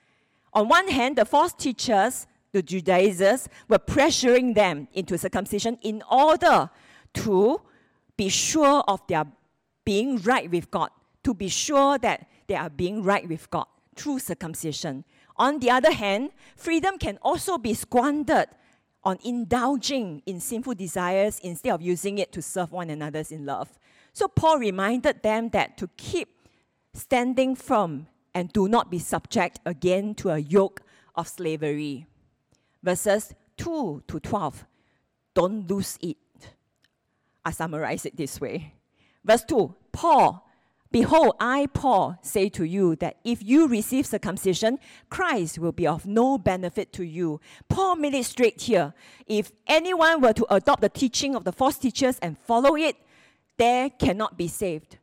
On 0.53 0.67
one 0.67 0.89
hand, 0.89 1.17
the 1.17 1.25
false 1.25 1.53
teachers, 1.53 2.27
the 2.51 2.61
Judaizers, 2.61 3.47
were 3.67 3.79
pressuring 3.79 4.53
them 4.53 4.87
into 4.93 5.17
circumcision 5.17 5.77
in 5.81 6.03
order 6.11 6.69
to 7.13 7.61
be 8.17 8.29
sure 8.29 8.83
of 8.87 9.05
their 9.07 9.25
being 9.85 10.17
right 10.17 10.49
with 10.51 10.69
God, 10.69 10.89
to 11.23 11.33
be 11.33 11.47
sure 11.47 11.97
that 11.97 12.27
they 12.47 12.55
are 12.55 12.69
being 12.69 13.03
right 13.03 13.27
with 13.27 13.49
God 13.49 13.65
through 13.95 14.19
circumcision. 14.19 15.05
On 15.37 15.59
the 15.59 15.71
other 15.71 15.91
hand, 15.91 16.31
freedom 16.55 16.97
can 16.97 17.17
also 17.21 17.57
be 17.57 17.73
squandered 17.73 18.47
on 19.03 19.17
indulging 19.23 20.21
in 20.25 20.39
sinful 20.39 20.75
desires 20.75 21.39
instead 21.39 21.73
of 21.73 21.81
using 21.81 22.19
it 22.19 22.31
to 22.33 22.41
serve 22.41 22.71
one 22.71 22.89
another 22.89 23.23
in 23.31 23.45
love. 23.45 23.79
So 24.13 24.27
Paul 24.27 24.59
reminded 24.59 25.23
them 25.23 25.49
that 25.49 25.77
to 25.77 25.89
keep 25.97 26.29
standing 26.93 27.55
firm 27.55 28.07
and 28.33 28.51
do 28.51 28.67
not 28.67 28.89
be 28.91 28.99
subject 28.99 29.59
again 29.65 30.15
to 30.15 30.29
a 30.29 30.37
yoke 30.37 30.81
of 31.15 31.27
slavery. 31.27 32.05
Verses 32.83 33.33
2 33.57 34.03
to 34.07 34.19
12. 34.19 34.65
Don't 35.33 35.69
lose 35.69 35.97
it. 36.01 36.17
I 37.43 37.51
summarize 37.51 38.05
it 38.05 38.17
this 38.17 38.39
way. 38.39 38.73
Verse 39.23 39.43
2 39.45 39.75
Paul, 39.91 40.47
behold, 40.91 41.35
I, 41.39 41.67
Paul, 41.73 42.17
say 42.21 42.49
to 42.49 42.63
you 42.63 42.95
that 42.97 43.17
if 43.23 43.43
you 43.43 43.67
receive 43.67 44.05
circumcision, 44.05 44.79
Christ 45.09 45.59
will 45.59 45.71
be 45.71 45.87
of 45.87 46.05
no 46.05 46.37
benefit 46.37 46.91
to 46.93 47.03
you. 47.03 47.39
Paul 47.69 47.95
made 47.95 48.13
it 48.13 48.25
straight 48.25 48.61
here. 48.61 48.93
If 49.27 49.51
anyone 49.67 50.21
were 50.21 50.33
to 50.33 50.53
adopt 50.53 50.81
the 50.81 50.89
teaching 50.89 51.35
of 51.35 51.43
the 51.43 51.51
false 51.51 51.77
teachers 51.77 52.19
and 52.19 52.37
follow 52.37 52.75
it, 52.75 52.95
there 53.57 53.89
cannot 53.89 54.37
be 54.37 54.47
saved. 54.47 54.97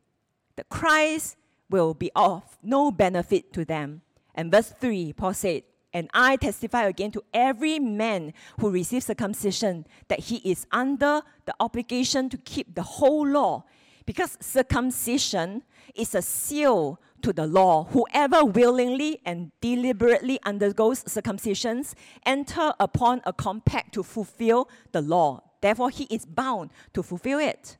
The 0.55 0.63
Christ 0.65 1.37
will 1.69 1.93
be 1.93 2.11
of 2.15 2.43
no 2.61 2.91
benefit 2.91 3.53
to 3.53 3.63
them. 3.63 4.01
And 4.35 4.51
verse 4.51 4.73
3, 4.79 5.13
Paul 5.13 5.33
said, 5.33 5.63
And 5.93 6.09
I 6.13 6.35
testify 6.35 6.83
again 6.83 7.11
to 7.11 7.23
every 7.33 7.79
man 7.79 8.33
who 8.59 8.69
receives 8.69 9.05
circumcision 9.05 9.85
that 10.07 10.19
he 10.19 10.37
is 10.37 10.65
under 10.71 11.21
the 11.45 11.53
obligation 11.59 12.29
to 12.29 12.37
keep 12.37 12.75
the 12.75 12.83
whole 12.83 13.27
law. 13.27 13.63
Because 14.05 14.37
circumcision 14.41 15.63
is 15.95 16.15
a 16.15 16.21
seal 16.21 16.99
to 17.21 17.33
the 17.33 17.45
law. 17.45 17.85
Whoever 17.85 18.45
willingly 18.45 19.21
and 19.25 19.51
deliberately 19.61 20.39
undergoes 20.43 21.03
circumcisions 21.03 21.93
enter 22.25 22.73
upon 22.79 23.21
a 23.25 23.33
compact 23.33 23.93
to 23.95 24.03
fulfill 24.03 24.69
the 24.91 25.01
law. 25.01 25.43
Therefore, 25.61 25.89
he 25.89 26.05
is 26.05 26.25
bound 26.25 26.71
to 26.93 27.03
fulfill 27.03 27.39
it. 27.39 27.77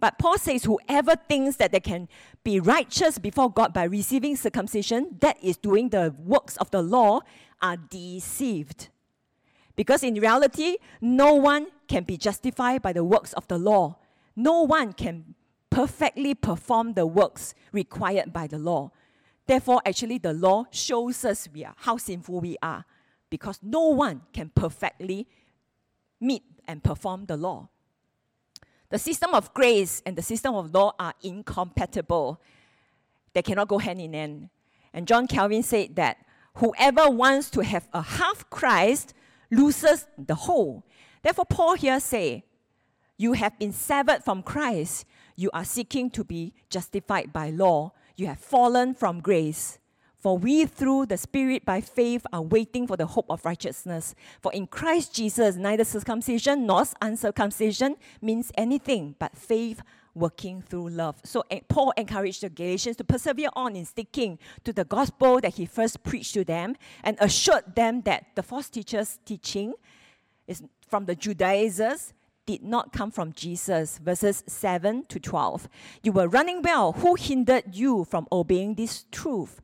But 0.00 0.18
Paul 0.18 0.38
says, 0.38 0.64
whoever 0.64 1.14
thinks 1.14 1.56
that 1.56 1.72
they 1.72 1.80
can 1.80 2.08
be 2.42 2.58
righteous 2.58 3.18
before 3.18 3.52
God 3.52 3.74
by 3.74 3.84
receiving 3.84 4.34
circumcision, 4.34 5.16
that 5.20 5.36
is 5.42 5.58
doing 5.58 5.90
the 5.90 6.14
works 6.18 6.56
of 6.56 6.70
the 6.70 6.82
law, 6.82 7.20
are 7.60 7.76
deceived. 7.76 8.88
Because 9.76 10.02
in 10.02 10.14
reality, 10.14 10.78
no 11.00 11.34
one 11.34 11.66
can 11.86 12.04
be 12.04 12.16
justified 12.16 12.80
by 12.80 12.92
the 12.94 13.04
works 13.04 13.34
of 13.34 13.46
the 13.48 13.58
law. 13.58 13.98
No 14.34 14.62
one 14.62 14.94
can 14.94 15.34
perfectly 15.68 16.34
perform 16.34 16.94
the 16.94 17.06
works 17.06 17.54
required 17.72 18.32
by 18.32 18.46
the 18.46 18.58
law. 18.58 18.90
Therefore, 19.46 19.82
actually, 19.84 20.18
the 20.18 20.32
law 20.32 20.64
shows 20.70 21.24
us 21.24 21.48
we 21.52 21.64
are, 21.64 21.74
how 21.76 21.96
sinful 21.96 22.40
we 22.40 22.56
are, 22.62 22.84
because 23.28 23.58
no 23.62 23.88
one 23.88 24.22
can 24.32 24.50
perfectly 24.54 25.28
meet 26.20 26.42
and 26.66 26.82
perform 26.82 27.26
the 27.26 27.36
law. 27.36 27.68
The 28.90 28.98
system 28.98 29.34
of 29.34 29.54
grace 29.54 30.02
and 30.04 30.16
the 30.16 30.22
system 30.22 30.54
of 30.54 30.74
law 30.74 30.94
are 30.98 31.14
incompatible. 31.22 32.40
They 33.32 33.42
cannot 33.42 33.68
go 33.68 33.78
hand 33.78 34.00
in 34.00 34.12
hand. 34.12 34.50
And 34.92 35.06
John 35.06 35.26
Calvin 35.26 35.62
said 35.62 35.96
that 35.96 36.18
whoever 36.54 37.08
wants 37.08 37.50
to 37.50 37.62
have 37.62 37.88
a 37.92 38.02
half 38.02 38.48
Christ 38.50 39.14
loses 39.50 40.06
the 40.18 40.34
whole. 40.34 40.84
Therefore, 41.22 41.46
Paul 41.46 41.74
here 41.74 42.00
say, 42.00 42.44
you 43.16 43.34
have 43.34 43.58
been 43.58 43.72
severed 43.72 44.24
from 44.24 44.42
Christ. 44.42 45.04
You 45.36 45.50
are 45.52 45.64
seeking 45.64 46.10
to 46.10 46.24
be 46.24 46.54
justified 46.70 47.32
by 47.32 47.50
law. 47.50 47.92
You 48.16 48.26
have 48.26 48.38
fallen 48.38 48.94
from 48.94 49.20
grace. 49.20 49.78
For 50.20 50.36
we, 50.36 50.66
through 50.66 51.06
the 51.06 51.16
Spirit 51.16 51.64
by 51.64 51.80
faith, 51.80 52.26
are 52.30 52.42
waiting 52.42 52.86
for 52.86 52.96
the 52.96 53.06
hope 53.06 53.24
of 53.30 53.42
righteousness. 53.46 54.14
For 54.42 54.52
in 54.52 54.66
Christ 54.66 55.14
Jesus, 55.14 55.56
neither 55.56 55.82
circumcision 55.82 56.66
nor 56.66 56.84
uncircumcision 57.00 57.96
means 58.20 58.52
anything 58.54 59.16
but 59.18 59.34
faith 59.34 59.80
working 60.14 60.60
through 60.60 60.90
love. 60.90 61.16
So 61.24 61.44
eh, 61.50 61.60
Paul 61.66 61.94
encouraged 61.96 62.42
the 62.42 62.50
Galatians 62.50 62.96
to 62.96 63.04
persevere 63.04 63.48
on 63.54 63.76
in 63.76 63.86
sticking 63.86 64.38
to 64.64 64.74
the 64.74 64.84
gospel 64.84 65.40
that 65.40 65.54
he 65.54 65.64
first 65.64 66.02
preached 66.02 66.34
to 66.34 66.44
them 66.44 66.76
and 67.02 67.16
assured 67.18 67.74
them 67.74 68.02
that 68.02 68.26
the 68.34 68.42
false 68.42 68.68
teachers' 68.68 69.18
teaching 69.24 69.72
is 70.46 70.62
from 70.86 71.06
the 71.06 71.14
Judaizers 71.14 72.12
did 72.44 72.62
not 72.62 72.92
come 72.92 73.10
from 73.10 73.32
Jesus. 73.32 73.98
Verses 73.98 74.42
7 74.46 75.04
to 75.06 75.18
12. 75.18 75.66
You 76.02 76.12
were 76.12 76.28
running 76.28 76.60
well. 76.60 76.92
Who 76.92 77.14
hindered 77.14 77.74
you 77.74 78.04
from 78.04 78.26
obeying 78.30 78.74
this 78.74 79.06
truth? 79.10 79.62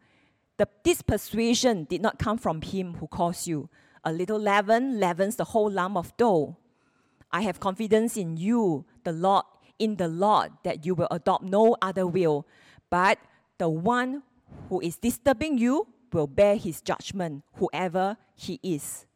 The, 0.57 0.69
this 0.85 1.03
persuasion 1.03 1.85
did 1.85 2.01
not 2.01 2.19
come 2.19 2.38
from 2.38 2.62
him 2.62 2.95
who 2.95 3.07
calls 3.07 3.47
you. 3.47 3.69
A 4.05 4.12
little 4.12 4.38
leaven 4.38 4.99
leavens 4.99 5.37
the 5.37 5.45
whole 5.45 5.71
lump 5.71 5.97
of 5.97 6.16
dough. 6.16 6.57
I 7.31 7.42
have 7.42 7.61
confidence 7.61 8.16
in 8.16 8.37
you, 8.37 8.87
the 9.05 9.12
Lord, 9.12 9.45
in 9.79 9.97
the 9.97 10.09
Lord, 10.09 10.53
that 10.64 10.87
you 10.87 10.95
will 10.95 11.09
adopt 11.11 11.45
no 11.45 11.77
other 11.83 12.07
will, 12.07 12.47
but 12.88 13.19
the 13.59 13.69
one 13.69 14.23
who 14.69 14.81
is 14.81 14.97
disturbing 14.97 15.59
you 15.59 15.87
will 16.12 16.27
bear 16.27 16.57
his 16.57 16.81
judgment, 16.81 17.42
whoever 17.55 18.16
he 18.35 18.59
is. 18.62 19.07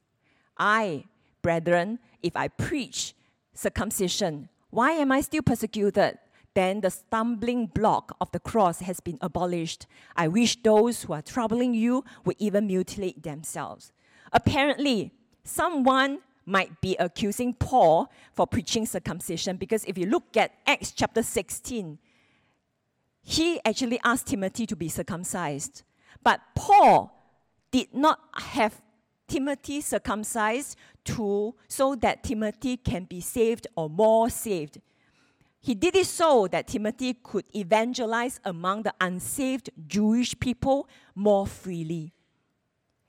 I, 0.59 1.05
brethren, 1.41 1.99
if 2.23 2.37
I 2.37 2.49
preach 2.49 3.15
circumcision, 3.55 4.49
why 4.71 4.93
am 4.93 5.13
I 5.13 5.21
still 5.23 5.43
persecuted? 5.43 6.19
Then 6.55 6.81
the 6.81 6.91
stumbling 6.91 7.67
block 7.67 8.17
of 8.21 8.31
the 8.33 8.41
cross 8.41 8.81
has 8.81 9.01
been 9.01 9.19
abolished. 9.21 9.87
I 10.17 10.29
wish 10.29 10.61
those 10.63 11.03
who 11.03 11.13
are 11.13 11.23
troubling 11.23 11.75
you 11.75 12.05
would 12.25 12.37
even 12.39 12.67
mutilate 12.67 13.23
themselves. 13.23 13.93
Apparently, 14.33 15.13
someone 15.45 16.19
might 16.47 16.81
be 16.81 16.97
accusing 16.97 17.55
Paul 17.55 18.11
for 18.33 18.47
preaching 18.47 18.87
circumcision 18.87 19.57
because 19.57 19.85
if 19.85 19.97
you 19.97 20.07
look 20.07 20.37
at 20.37 20.53
Acts 20.67 20.91
chapter 20.91 21.23
16, 21.23 21.99
he 23.23 23.61
actually 23.65 24.01
asked 24.03 24.27
Timothy 24.27 24.67
to 24.67 24.75
be 24.75 24.89
circumcised. 24.89 25.83
But 26.23 26.41
Paul 26.55 27.17
did 27.71 27.95
not 27.95 28.19
have 28.35 28.83
Timothy 29.29 29.81
circumcised 29.81 30.77
to 31.05 31.55
so 31.69 31.95
that 31.97 32.25
Timothy 32.25 32.77
can 32.77 33.05
be 33.05 33.21
saved 33.21 33.69
or 33.77 33.89
more 33.89 34.29
saved. 34.29 34.81
He 35.61 35.75
did 35.75 35.95
it 35.95 36.07
so 36.07 36.49
that 36.49 36.69
Timothy 36.69 37.15
could 37.15 37.45
evangelize 37.55 38.41
among 38.45 38.83
the 38.83 38.95
unsaved 39.01 39.71
Jewish 39.87 40.39
people 40.41 40.89
more 41.15 41.47
freely. 41.47 42.15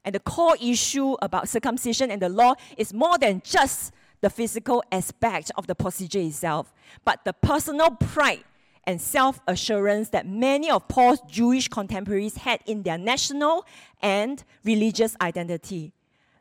And 0.03 0.13
the 0.13 0.19
core 0.19 0.57
issue 0.61 1.15
about 1.21 1.47
circumcision 1.47 2.11
and 2.11 2.21
the 2.21 2.27
law 2.27 2.55
is 2.77 2.93
more 2.93 3.17
than 3.17 3.41
just 3.45 3.93
the 4.19 4.29
physical 4.29 4.83
aspect 4.91 5.51
of 5.55 5.67
the 5.67 5.75
procedure 5.75 6.19
itself, 6.19 6.73
but 7.05 7.23
the 7.23 7.33
personal 7.33 7.91
pride 7.91 8.43
and 8.83 8.99
self 8.99 9.39
assurance 9.47 10.09
that 10.09 10.27
many 10.27 10.69
of 10.69 10.87
Paul's 10.87 11.21
Jewish 11.27 11.67
contemporaries 11.67 12.37
had 12.37 12.59
in 12.65 12.83
their 12.83 12.97
national 12.97 13.65
and 14.01 14.43
religious 14.63 15.15
identity 15.21 15.93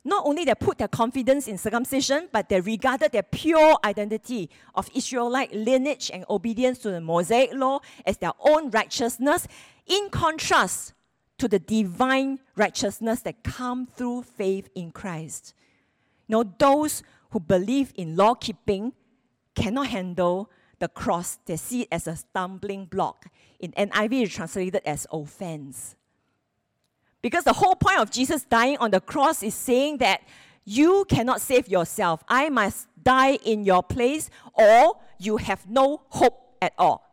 not 0.04 0.24
only 0.26 0.44
they 0.44 0.54
put 0.54 0.78
their 0.78 0.88
confidence 0.88 1.46
in 1.46 1.58
circumcision, 1.58 2.28
but 2.32 2.48
they 2.48 2.60
regarded 2.60 3.12
their 3.12 3.22
pure 3.22 3.76
identity 3.84 4.48
of 4.74 4.88
Israelite 4.94 5.54
lineage 5.54 6.10
and 6.12 6.24
obedience 6.30 6.78
to 6.80 6.90
the 6.90 7.00
Mosaic 7.00 7.52
law 7.52 7.80
as 8.06 8.16
their 8.16 8.32
own 8.40 8.70
righteousness, 8.70 9.46
in 9.86 10.08
contrast 10.10 10.94
to 11.38 11.48
the 11.48 11.58
divine 11.58 12.38
righteousness 12.56 13.20
that 13.22 13.42
comes 13.42 13.88
through 13.96 14.22
faith 14.22 14.68
in 14.74 14.90
Christ. 14.90 15.54
Know, 16.28 16.44
those 16.44 17.02
who 17.30 17.40
believe 17.40 17.92
in 17.96 18.16
law 18.16 18.34
keeping 18.34 18.92
cannot 19.54 19.88
handle 19.88 20.50
the 20.78 20.88
cross. 20.88 21.38
They 21.44 21.56
see 21.56 21.82
it 21.82 21.88
as 21.92 22.06
a 22.06 22.16
stumbling 22.16 22.86
block. 22.86 23.26
In 23.58 23.72
NIV, 23.72 24.22
it's 24.22 24.34
translated 24.34 24.82
as 24.86 25.06
offense. 25.12 25.96
Because 27.22 27.44
the 27.44 27.52
whole 27.52 27.74
point 27.74 27.98
of 27.98 28.10
Jesus 28.10 28.44
dying 28.44 28.78
on 28.78 28.90
the 28.90 29.00
cross 29.00 29.42
is 29.42 29.54
saying 29.54 29.98
that 29.98 30.22
you 30.64 31.04
cannot 31.08 31.40
save 31.40 31.68
yourself. 31.68 32.22
I 32.28 32.48
must 32.48 32.88
die 33.02 33.34
in 33.44 33.64
your 33.64 33.82
place, 33.82 34.30
or 34.54 34.98
you 35.18 35.36
have 35.36 35.68
no 35.68 36.02
hope 36.08 36.56
at 36.62 36.72
all. 36.78 37.06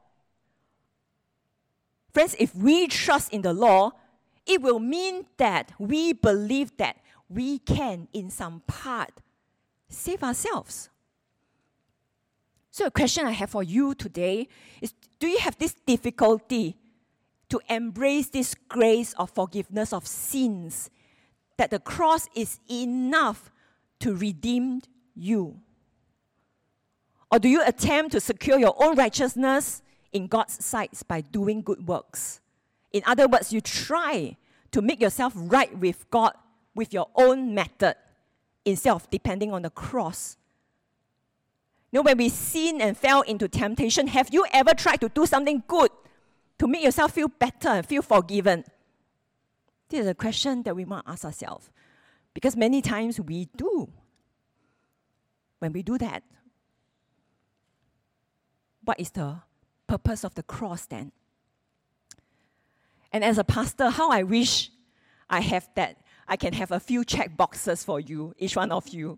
Friends, 2.13 2.35
if 2.39 2.55
we 2.55 2.87
trust 2.87 3.33
in 3.33 3.41
the 3.41 3.53
law, 3.53 3.91
it 4.45 4.61
will 4.61 4.79
mean 4.79 5.25
that 5.37 5.71
we 5.77 6.13
believe 6.13 6.75
that 6.77 6.97
we 7.29 7.59
can, 7.59 8.07
in 8.13 8.29
some 8.29 8.61
part, 8.65 9.11
save 9.89 10.23
ourselves. 10.23 10.89
So, 12.71 12.85
a 12.85 12.91
question 12.91 13.25
I 13.25 13.31
have 13.31 13.49
for 13.49 13.63
you 13.63 13.93
today 13.95 14.47
is 14.81 14.93
Do 15.19 15.27
you 15.27 15.39
have 15.39 15.57
this 15.57 15.73
difficulty 15.73 16.77
to 17.49 17.61
embrace 17.69 18.29
this 18.29 18.55
grace 18.67 19.13
of 19.13 19.29
forgiveness 19.29 19.93
of 19.93 20.05
sins, 20.05 20.89
that 21.57 21.71
the 21.71 21.79
cross 21.79 22.27
is 22.35 22.59
enough 22.69 23.51
to 23.99 24.15
redeem 24.15 24.81
you? 25.15 25.59
Or 27.31 27.39
do 27.39 27.49
you 27.49 27.63
attempt 27.65 28.11
to 28.13 28.19
secure 28.19 28.59
your 28.59 28.75
own 28.81 28.95
righteousness 28.95 29.81
in 30.13 30.27
God's 30.27 30.63
sight 30.63 30.91
by 31.07 31.21
doing 31.21 31.61
good 31.61 31.87
works? 31.87 32.39
In 32.91 33.01
other 33.05 33.27
words, 33.27 33.51
you 33.51 33.61
try 33.61 34.37
to 34.71 34.81
make 34.81 35.01
yourself 35.01 35.33
right 35.35 35.75
with 35.77 36.09
God 36.09 36.33
with 36.75 36.93
your 36.93 37.09
own 37.15 37.53
method 37.53 37.95
instead 38.63 38.93
of 38.93 39.09
depending 39.09 39.51
on 39.51 39.63
the 39.63 39.69
cross. 39.69 40.37
You 41.91 41.99
know, 41.99 42.03
when 42.03 42.17
we 42.17 42.29
sin 42.29 42.81
and 42.81 42.97
fell 42.97 43.21
into 43.21 43.47
temptation, 43.47 44.07
have 44.07 44.33
you 44.33 44.45
ever 44.53 44.73
tried 44.73 45.01
to 45.01 45.09
do 45.09 45.25
something 45.25 45.63
good 45.67 45.89
to 46.59 46.67
make 46.67 46.83
yourself 46.83 47.13
feel 47.13 47.27
better 47.27 47.69
and 47.69 47.85
feel 47.85 48.01
forgiven? 48.01 48.63
This 49.89 50.01
is 50.01 50.07
a 50.07 50.15
question 50.15 50.63
that 50.63 50.75
we 50.75 50.85
to 50.85 51.01
ask 51.05 51.23
ourselves. 51.23 51.69
Because 52.33 52.55
many 52.55 52.81
times 52.81 53.19
we 53.19 53.49
do. 53.55 53.89
When 55.59 55.73
we 55.73 55.81
do 55.81 55.97
that, 55.97 56.23
what 58.83 58.99
is 58.99 59.09
the 59.11 59.41
purpose 59.87 60.23
of 60.23 60.35
the 60.35 60.43
cross 60.43 60.85
then? 60.85 61.11
And 63.11 63.23
as 63.23 63.37
a 63.37 63.43
pastor, 63.43 63.89
how 63.89 64.11
I 64.11 64.23
wish 64.23 64.69
I 65.29 65.39
have 65.39 65.67
that, 65.75 65.97
I 66.27 66.35
can 66.35 66.53
have 66.53 66.71
a 66.71 66.79
few 66.79 67.03
check 67.03 67.35
boxes 67.35 67.83
for 67.83 67.99
you, 67.99 68.33
each 68.37 68.55
one 68.55 68.71
of 68.71 68.87
you, 68.89 69.17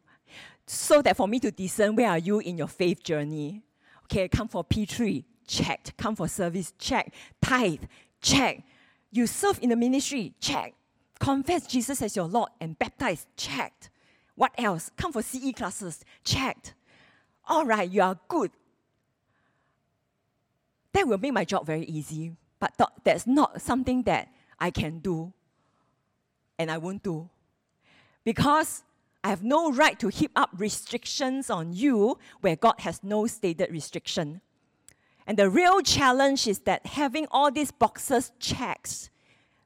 so 0.66 1.02
that 1.02 1.18
for 1.18 1.28
me 1.28 1.40
to 1.40 1.52
discern 1.52 1.96
where 1.96 2.10
are 2.10 2.18
you 2.18 2.40
in 2.40 2.58
your 2.58 2.68
faith 2.68 3.04
journey. 3.04 3.64
Okay, 4.06 4.28
come 4.28 4.48
for 4.48 4.64
P3, 4.64 5.24
checked. 5.50 5.98
Come 5.98 6.16
for 6.16 6.28
service, 6.28 6.74
check. 6.78 7.14
Tithe, 7.42 7.84
check. 8.22 8.64
You 9.12 9.28
serve 9.28 9.60
in 9.62 9.70
the 9.70 9.76
ministry, 9.76 10.34
check. 10.40 10.76
Confess 11.20 11.68
Jesus 11.68 12.02
as 12.02 12.16
your 12.16 12.28
Lord 12.28 12.50
and 12.62 12.78
baptize, 12.78 13.26
checked. 13.36 13.90
What 14.36 14.52
else? 14.58 14.92
Come 14.96 15.12
for 15.12 15.22
CE 15.22 15.52
classes, 15.54 16.06
checked. 16.24 16.76
All 17.48 17.66
right, 17.66 17.90
you 17.90 18.02
are 18.02 18.18
good. 18.30 18.52
That 20.94 21.08
will 21.08 21.18
make 21.18 21.34
my 21.34 21.44
job 21.44 21.66
very 21.66 21.84
easy, 21.86 22.36
but 22.60 22.78
th- 22.78 22.90
that's 23.04 23.28
not 23.28 23.62
something 23.62 24.04
that 24.04 24.30
I 24.60 24.70
can 24.72 25.00
do 25.00 25.34
and 26.58 26.70
I 26.72 26.78
won't 26.78 27.04
do. 27.04 27.30
Because 28.24 28.84
I 29.24 29.30
have 29.30 29.44
no 29.44 29.72
right 29.72 30.00
to 30.00 30.10
heap 30.10 30.32
up 30.36 30.50
restrictions 30.58 31.50
on 31.50 31.74
you 31.74 32.18
where 32.42 32.56
God 32.56 32.76
has 32.80 33.04
no 33.04 33.28
stated 33.28 33.72
restriction. 33.72 34.42
And 35.30 35.38
the 35.38 35.48
real 35.48 35.82
challenge 35.82 36.48
is 36.48 36.62
that 36.62 36.88
having 36.88 37.28
all 37.30 37.52
these 37.52 37.70
boxes 37.70 38.32
checked 38.40 39.12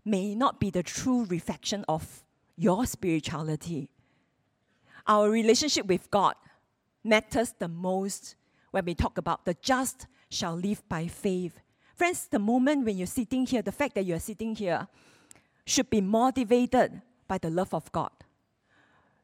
may 0.03 0.35
not 0.35 0.59
be 0.59 0.69
the 0.69 0.83
true 0.83 1.23
reflection 1.23 1.85
of 1.87 2.25
your 2.57 2.85
spirituality. 2.85 3.89
Our 5.07 5.29
relationship 5.29 5.85
with 5.85 6.11
God 6.11 6.35
matters 7.01 7.53
the 7.57 7.69
most 7.69 8.35
when 8.71 8.83
we 8.83 8.93
talk 8.93 9.17
about 9.17 9.45
the 9.45 9.55
just 9.61 10.07
shall 10.29 10.53
live 10.53 10.83
by 10.89 11.07
faith. 11.07 11.61
Friends, 11.95 12.27
the 12.27 12.39
moment 12.39 12.83
when 12.83 12.97
you're 12.97 13.07
sitting 13.07 13.45
here, 13.45 13.61
the 13.61 13.71
fact 13.71 13.95
that 13.95 14.03
you're 14.03 14.19
sitting 14.19 14.57
here 14.57 14.85
should 15.65 15.89
be 15.89 16.01
motivated 16.01 17.01
by 17.25 17.37
the 17.37 17.49
love 17.49 17.73
of 17.73 17.89
God 17.93 18.11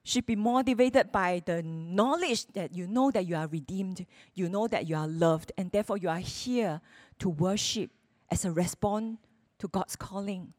should 0.03 0.25
be 0.25 0.35
motivated 0.35 1.12
by 1.12 1.41
the 1.45 1.62
knowledge 1.62 2.47
that 2.53 2.73
you 2.73 2.88
know 2.88 3.12
that 3.12 3.25
you 3.25 3.35
are 3.35 3.47
redeemed, 3.47 4.05
you 4.33 4.49
know 4.49 4.67
that 4.67 4.88
you 4.88 4.95
are 4.95 5.07
loved, 5.07 5.51
and 5.57 5.71
therefore 5.71 5.97
you 5.97 6.09
are 6.09 6.19
here 6.19 6.81
to 7.19 7.29
worship 7.29 7.91
as 8.31 8.45
a 8.45 8.51
response 8.51 9.17
to 9.59 9.67
God's 9.67 9.95
calling. 9.95 10.53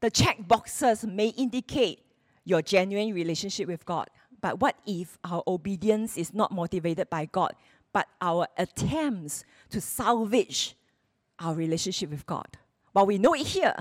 the 0.00 0.10
check 0.10 0.46
boxes 0.46 1.04
may 1.04 1.28
indicate 1.28 2.00
your 2.44 2.62
genuine 2.62 3.12
relationship 3.12 3.66
with 3.66 3.84
God. 3.84 4.08
But 4.40 4.60
what 4.60 4.76
if 4.86 5.18
our 5.24 5.42
obedience 5.46 6.16
is 6.16 6.32
not 6.32 6.52
motivated 6.52 7.10
by 7.10 7.26
God, 7.26 7.54
but 7.92 8.06
our 8.20 8.46
attempts 8.56 9.44
to 9.70 9.80
salvage 9.80 10.76
our 11.38 11.54
relationship 11.54 12.10
with 12.10 12.24
God? 12.26 12.46
Well, 12.94 13.06
we 13.06 13.18
know 13.18 13.34
it 13.34 13.46
here, 13.46 13.74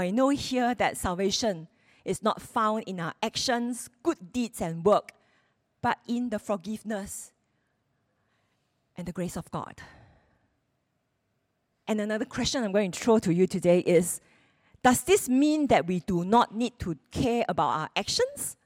we 0.00 0.12
know 0.12 0.30
here 0.30 0.74
that 0.74 0.96
salvation 0.96 1.68
is 2.04 2.22
not 2.22 2.42
found 2.42 2.84
in 2.84 3.00
our 3.00 3.14
actions, 3.22 3.88
good 4.02 4.32
deeds, 4.32 4.60
and 4.60 4.84
work, 4.84 5.12
but 5.80 5.98
in 6.08 6.30
the 6.30 6.38
forgiveness 6.38 7.32
and 8.96 9.06
the 9.06 9.12
grace 9.12 9.36
of 9.36 9.50
God. 9.50 9.80
And 11.86 12.00
another 12.00 12.24
question 12.24 12.64
I'm 12.64 12.72
going 12.72 12.90
to 12.90 12.98
throw 12.98 13.18
to 13.20 13.32
you 13.32 13.46
today 13.46 13.80
is 13.80 14.20
Does 14.82 15.02
this 15.04 15.28
mean 15.28 15.68
that 15.68 15.86
we 15.86 16.00
do 16.00 16.24
not 16.24 16.54
need 16.54 16.78
to 16.80 16.96
care 17.10 17.44
about 17.48 17.68
our 17.68 17.88
actions? 17.94 18.56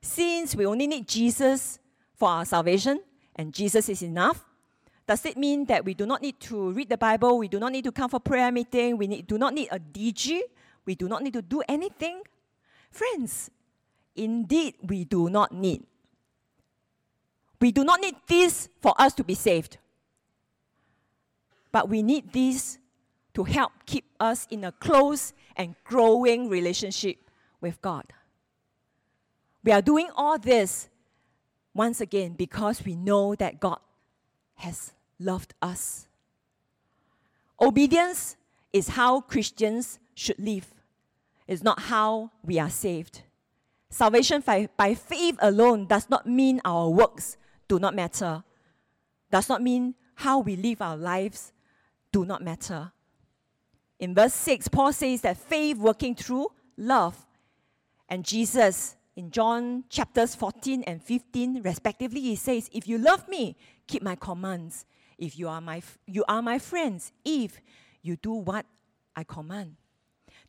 Since 0.00 0.54
we 0.54 0.66
only 0.66 0.86
need 0.86 1.08
Jesus 1.08 1.78
for 2.14 2.28
our 2.28 2.44
salvation 2.44 3.00
and 3.36 3.52
Jesus 3.52 3.88
is 3.88 4.02
enough, 4.02 4.44
does 5.06 5.24
it 5.26 5.36
mean 5.36 5.66
that 5.66 5.84
we 5.84 5.94
do 5.94 6.06
not 6.06 6.22
need 6.22 6.40
to 6.40 6.72
read 6.72 6.88
the 6.88 6.96
Bible? 6.96 7.38
We 7.38 7.48
do 7.48 7.58
not 7.58 7.72
need 7.72 7.84
to 7.84 7.92
come 7.92 8.08
for 8.08 8.20
prayer 8.20 8.50
meeting? 8.50 8.96
We 8.96 9.06
need, 9.06 9.26
do 9.26 9.36
not 9.36 9.52
need 9.52 9.68
a 9.70 9.78
DG? 9.78 10.40
We 10.84 10.94
do 10.94 11.08
not 11.08 11.22
need 11.22 11.32
to 11.34 11.42
do 11.42 11.62
anything? 11.68 12.22
Friends, 12.90 13.50
indeed, 14.14 14.74
we 14.82 15.04
do 15.04 15.28
not 15.28 15.52
need. 15.52 15.84
We 17.60 17.72
do 17.72 17.84
not 17.84 18.00
need 18.00 18.16
this 18.26 18.68
for 18.80 18.94
us 18.98 19.14
to 19.14 19.24
be 19.24 19.34
saved. 19.34 19.78
But 21.72 21.88
we 21.88 22.02
need 22.02 22.32
this 22.32 22.78
to 23.34 23.44
help 23.44 23.72
keep 23.86 24.04
us 24.20 24.46
in 24.50 24.64
a 24.64 24.72
close 24.72 25.32
and 25.56 25.74
growing 25.84 26.48
relationship 26.48 27.16
with 27.60 27.80
God. 27.80 28.04
We 29.64 29.72
are 29.72 29.82
doing 29.82 30.08
all 30.14 30.38
this 30.38 30.88
once 31.72 32.00
again 32.00 32.34
because 32.34 32.84
we 32.84 32.94
know 32.94 33.34
that 33.34 33.58
God 33.58 33.78
has 34.56 34.92
loved 35.18 35.54
us. 35.60 36.06
Obedience 37.60 38.36
is 38.72 38.88
how 38.88 39.20
Christians 39.20 39.98
should 40.14 40.38
live. 40.38 40.72
It's 41.46 41.62
not 41.62 41.80
how 41.80 42.30
we 42.42 42.58
are 42.58 42.70
saved. 42.70 43.22
Salvation 43.90 44.40
by, 44.40 44.68
by 44.76 44.94
faith 44.94 45.36
alone 45.40 45.86
does 45.86 46.10
not 46.10 46.26
mean 46.26 46.60
our 46.64 46.88
works 46.88 47.36
do 47.68 47.78
not 47.78 47.94
matter. 47.94 48.42
Does 49.30 49.48
not 49.48 49.62
mean 49.62 49.94
how 50.16 50.40
we 50.40 50.56
live 50.56 50.80
our 50.80 50.96
lives 50.96 51.52
do 52.12 52.24
not 52.24 52.42
matter. 52.42 52.92
In 53.98 54.14
verse 54.14 54.34
6, 54.34 54.68
Paul 54.68 54.92
says 54.92 55.20
that 55.22 55.36
faith 55.36 55.78
working 55.78 56.14
through 56.14 56.48
love. 56.76 57.26
And 58.08 58.24
Jesus, 58.24 58.96
in 59.16 59.30
John 59.30 59.84
chapters 59.88 60.34
14 60.34 60.82
and 60.84 61.02
15, 61.02 61.62
respectively, 61.62 62.20
he 62.20 62.36
says, 62.36 62.68
If 62.72 62.88
you 62.88 62.98
love 62.98 63.28
me, 63.28 63.56
keep 63.86 64.02
my 64.02 64.16
commands. 64.16 64.84
If 65.18 65.38
you 65.38 65.48
are 65.48 65.60
my, 65.60 65.82
you 66.06 66.24
are 66.28 66.42
my 66.42 66.58
friends, 66.58 67.12
if 67.24 67.60
you 68.02 68.16
do 68.16 68.32
what 68.32 68.66
I 69.14 69.24
command. 69.24 69.76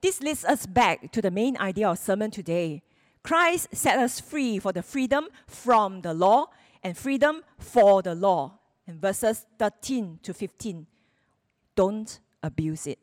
This 0.06 0.22
leads 0.22 0.46
us 0.46 0.68
back 0.68 1.12
to 1.14 1.20
the 1.20 1.32
main 1.32 1.58
idea 1.58 1.90
of 1.90 1.98
sermon 1.98 2.30
today. 2.30 2.84
Christ 3.24 3.70
set 3.72 3.98
us 3.98 4.20
free 4.20 4.60
for 4.60 4.72
the 4.72 4.84
freedom 4.84 5.30
from 5.48 6.02
the 6.02 6.14
law 6.14 6.52
and 6.84 6.96
freedom 6.96 7.42
for 7.58 8.04
the 8.04 8.14
law. 8.14 8.60
In 8.86 9.00
verses 9.00 9.48
13 9.58 10.20
to 10.22 10.32
15, 10.32 10.86
don't 11.76 12.20
abuse 12.44 12.86
it. 12.86 13.00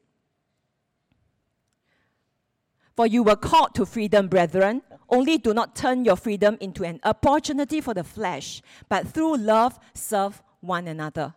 For 2.95 3.09
you 3.09 3.25
were 3.25 3.35
called 3.35 3.75
to 3.75 3.85
freedom, 3.85 4.29
brethren. 4.29 4.83
Only 5.09 5.39
do 5.39 5.53
not 5.53 5.75
turn 5.75 6.05
your 6.05 6.15
freedom 6.15 6.57
into 6.61 6.85
an 6.85 7.01
opportunity 7.03 7.81
for 7.81 7.95
the 7.95 8.05
flesh, 8.05 8.63
but 8.89 9.09
through 9.09 9.39
love 9.39 9.77
serve 9.93 10.41
one 10.61 10.87
another. 10.87 11.35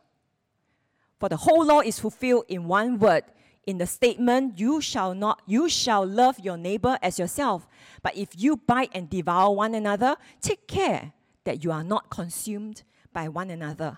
For 1.20 1.28
the 1.28 1.38
whole 1.38 1.66
law 1.66 1.80
is 1.80 1.98
fulfilled 1.98 2.46
in 2.50 2.68
one 2.68 3.00
word 3.00 3.24
in 3.66 3.78
the 3.78 3.88
statement 3.88 4.60
you 4.60 4.80
shall 4.82 5.14
not 5.14 5.42
you 5.46 5.68
shall 5.70 6.06
love 6.06 6.40
your 6.40 6.58
neighbor 6.58 6.98
as 7.02 7.18
yourself. 7.20 7.68
But 8.02 8.16
if 8.16 8.30
you 8.38 8.58
bite 8.58 8.92
and 8.94 9.10
devour 9.10 9.54
one 9.56 9.76
another 9.76 10.16
take 10.42 10.68
care 10.68 11.14
that 11.44 11.64
you 11.64 11.72
are 11.72 11.84
not 11.84 12.10
consumed 12.10 12.84
by 13.14 13.28
one 13.28 13.50
another. 13.50 13.98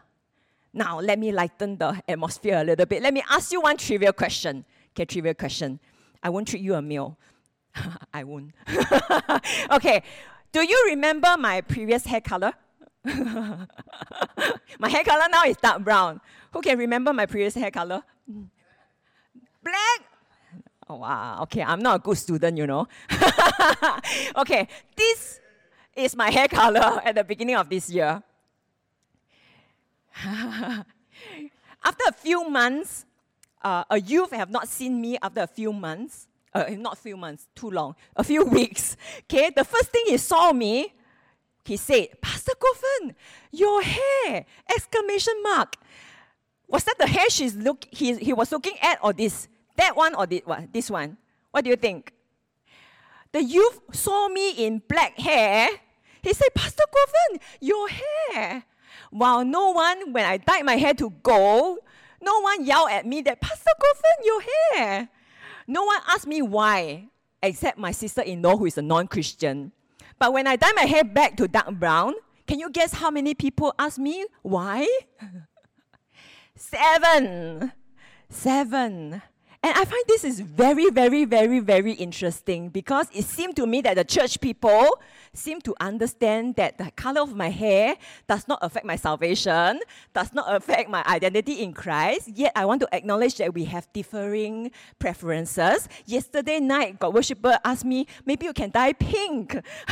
Now 0.73 0.99
let 0.99 1.19
me 1.19 1.31
lighten 1.31 1.77
the 1.77 2.01
atmosphere 2.07 2.57
a 2.57 2.63
little 2.63 2.85
bit. 2.85 3.01
Let 3.01 3.13
me 3.13 3.23
ask 3.29 3.51
you 3.51 3.61
one 3.61 3.77
trivial 3.77 4.13
question. 4.13 4.65
Okay 4.91 5.05
trivial 5.05 5.33
question. 5.33 5.79
I 6.23 6.29
won't 6.29 6.47
treat 6.47 6.61
you 6.61 6.75
a 6.75 6.81
meal. 6.81 7.17
I 8.13 8.23
won't. 8.23 8.53
Okay. 9.71 10.03
Do 10.51 10.65
you 10.65 10.85
remember 10.87 11.35
my 11.37 11.61
previous 11.61 12.05
hair 12.05 12.21
color? 12.21 12.53
My 13.05 14.89
hair 14.89 15.03
color 15.03 15.25
now 15.29 15.43
is 15.45 15.57
dark 15.57 15.83
brown. 15.83 16.19
Who 16.51 16.61
can 16.61 16.77
remember 16.77 17.13
my 17.13 17.25
previous 17.25 17.55
hair 17.55 17.71
color 17.71 18.01
mm. 18.29 18.47
Black. 19.63 20.01
Oh, 20.89 20.95
wow. 20.95 21.41
Okay, 21.43 21.61
I'm 21.61 21.81
not 21.81 21.97
a 21.97 21.99
good 21.99 22.17
student, 22.17 22.57
you 22.57 22.65
know. 22.65 22.87
okay, 24.37 24.67
this 24.95 25.39
is 25.95 26.15
my 26.15 26.29
hair 26.29 26.47
color 26.47 27.01
at 27.05 27.15
the 27.15 27.23
beginning 27.23 27.55
of 27.55 27.69
this 27.69 27.89
year. 27.89 28.23
after 30.23 30.83
a 32.07 32.13
few 32.13 32.49
months, 32.49 33.05
uh, 33.61 33.83
a 33.89 33.99
youth 33.99 34.31
have 34.31 34.49
not 34.49 34.67
seen 34.67 35.01
me 35.01 35.17
after 35.21 35.41
a 35.41 35.47
few 35.47 35.73
months. 35.73 36.27
Uh, 36.53 36.65
not 36.77 36.97
few 36.97 37.17
months, 37.17 37.47
too 37.53 37.69
long. 37.69 37.93
A 38.15 38.23
few 38.23 38.45
weeks. 38.45 38.95
Okay, 39.23 39.51
the 39.55 39.65
first 39.65 39.91
thing 39.91 40.03
he 40.07 40.17
saw 40.17 40.53
me, 40.53 40.93
he 41.65 41.75
said, 41.75 42.07
Pastor 42.21 42.53
Goffin, 42.53 43.13
your 43.51 43.81
hair! 43.81 44.45
Exclamation 44.73 45.33
mark. 45.43 45.75
Was 46.67 46.83
that 46.83 46.97
the 46.97 47.07
hair 47.07 47.29
she's 47.29 47.55
look, 47.55 47.85
he, 47.91 48.15
he 48.17 48.33
was 48.33 48.51
looking 48.51 48.77
at 48.81 48.99
or 49.01 49.13
this? 49.13 49.47
That 49.77 49.95
one 49.95 50.15
or 50.15 50.25
this, 50.25 50.41
what, 50.43 50.71
this 50.73 50.89
one? 50.89 51.17
What 51.51 51.63
do 51.63 51.69
you 51.69 51.75
think? 51.75 52.13
The 53.31 53.43
youth 53.43 53.79
saw 53.93 54.27
me 54.27 54.51
in 54.51 54.81
black 54.87 55.17
hair. 55.17 55.69
He 56.21 56.33
said, 56.33 56.49
Pastor 56.55 56.83
Govan, 56.91 57.41
your 57.61 57.87
hair. 57.87 58.63
While 59.11 59.45
no 59.45 59.71
one, 59.71 60.11
when 60.11 60.25
I 60.25 60.37
dyed 60.37 60.65
my 60.65 60.75
hair 60.75 60.93
to 60.95 61.09
gold, 61.23 61.79
no 62.21 62.41
one 62.41 62.65
yelled 62.65 62.89
at 62.89 63.05
me 63.05 63.21
that, 63.21 63.39
Pastor 63.39 63.71
Govan, 63.79 64.25
your 64.25 64.41
hair. 64.41 65.09
No 65.67 65.83
one 65.83 65.99
asked 66.09 66.27
me 66.27 66.41
why, 66.41 67.07
except 67.41 67.77
my 67.77 67.91
sister 67.91 68.21
in 68.21 68.41
law, 68.41 68.57
who 68.57 68.65
is 68.65 68.77
a 68.77 68.81
non 68.81 69.07
Christian. 69.07 69.71
But 70.19 70.33
when 70.33 70.47
I 70.47 70.55
dyed 70.55 70.73
my 70.75 70.83
hair 70.83 71.03
back 71.03 71.37
to 71.37 71.47
dark 71.47 71.71
brown, 71.71 72.13
can 72.47 72.59
you 72.59 72.69
guess 72.69 72.93
how 72.93 73.11
many 73.11 73.35
people 73.35 73.73
asked 73.77 73.99
me 73.99 74.25
why? 74.41 74.87
Seven. 76.57 77.71
Seven. 78.29 79.21
And 79.63 79.73
I 79.75 79.85
find 79.85 80.03
this 80.07 80.23
is 80.23 80.39
very, 80.39 80.89
very, 80.91 81.25
very, 81.25 81.59
very 81.59 81.93
interesting 81.93 82.69
because 82.69 83.07
it 83.13 83.25
seemed 83.25 83.55
to 83.55 83.65
me 83.65 83.81
that 83.81 83.95
the 83.95 84.03
church 84.03 84.39
people 84.39 85.01
seem 85.33 85.61
to 85.61 85.75
understand 85.79 86.55
that 86.55 86.77
the 86.77 86.91
color 86.91 87.21
of 87.21 87.35
my 87.35 87.49
hair 87.49 87.95
does 88.27 88.47
not 88.47 88.59
affect 88.61 88.85
my 88.85 88.95
salvation, 88.95 89.79
does 90.13 90.33
not 90.33 90.53
affect 90.55 90.89
my 90.89 91.03
identity 91.07 91.63
in 91.63 91.73
Christ. 91.73 92.29
Yet 92.29 92.51
I 92.55 92.65
want 92.65 92.81
to 92.81 92.89
acknowledge 92.91 93.35
that 93.37 93.53
we 93.53 93.65
have 93.65 93.91
differing 93.93 94.71
preferences. 94.99 95.89
Yesterday 96.05 96.59
night, 96.59 96.99
God 96.99 97.13
worshiper 97.13 97.57
asked 97.65 97.85
me, 97.85 98.07
maybe 98.25 98.45
you 98.45 98.53
can 98.53 98.69
dye 98.69 98.93
pink. 98.93 99.59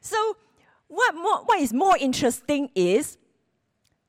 so 0.00 0.36
what, 0.88 1.14
more, 1.14 1.38
what 1.44 1.60
is 1.60 1.72
more 1.72 1.96
interesting 1.96 2.70
is 2.74 3.16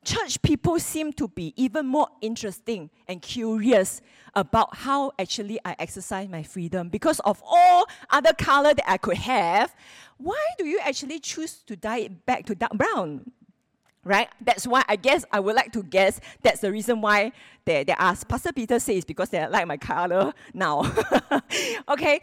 church 0.03 0.41
people 0.41 0.79
seem 0.79 1.13
to 1.13 1.27
be 1.27 1.53
even 1.55 1.85
more 1.85 2.07
interesting 2.21 2.89
and 3.07 3.21
curious 3.21 4.01
about 4.35 4.75
how 4.75 5.11
actually 5.19 5.59
I 5.63 5.75
exercise 5.79 6.27
my 6.29 6.43
freedom. 6.43 6.89
Because 6.89 7.19
of 7.21 7.41
all 7.45 7.85
other 8.09 8.33
color 8.33 8.73
that 8.73 8.89
I 8.89 8.97
could 8.97 9.17
have, 9.17 9.75
why 10.17 10.43
do 10.57 10.65
you 10.65 10.79
actually 10.79 11.19
choose 11.19 11.63
to 11.63 11.75
dye 11.75 11.99
it 11.99 12.25
back 12.25 12.45
to 12.47 12.55
dark 12.55 12.73
brown? 12.73 13.31
Right? 14.03 14.27
That's 14.41 14.67
why 14.67 14.83
I 14.87 14.97
guess 14.97 15.23
I 15.31 15.39
would 15.39 15.55
like 15.55 15.71
to 15.73 15.83
guess 15.83 16.19
that's 16.41 16.59
the 16.59 16.71
reason 16.71 16.99
why 16.99 17.31
they, 17.63 17.85
they 17.85 17.93
ask. 17.93 18.27
Pastor 18.27 18.51
Peter 18.51 18.79
says 18.79 19.05
because 19.05 19.29
they 19.29 19.47
like 19.47 19.65
my 19.65 19.77
color 19.77 20.33
now. 20.53 20.91
okay. 21.89 22.21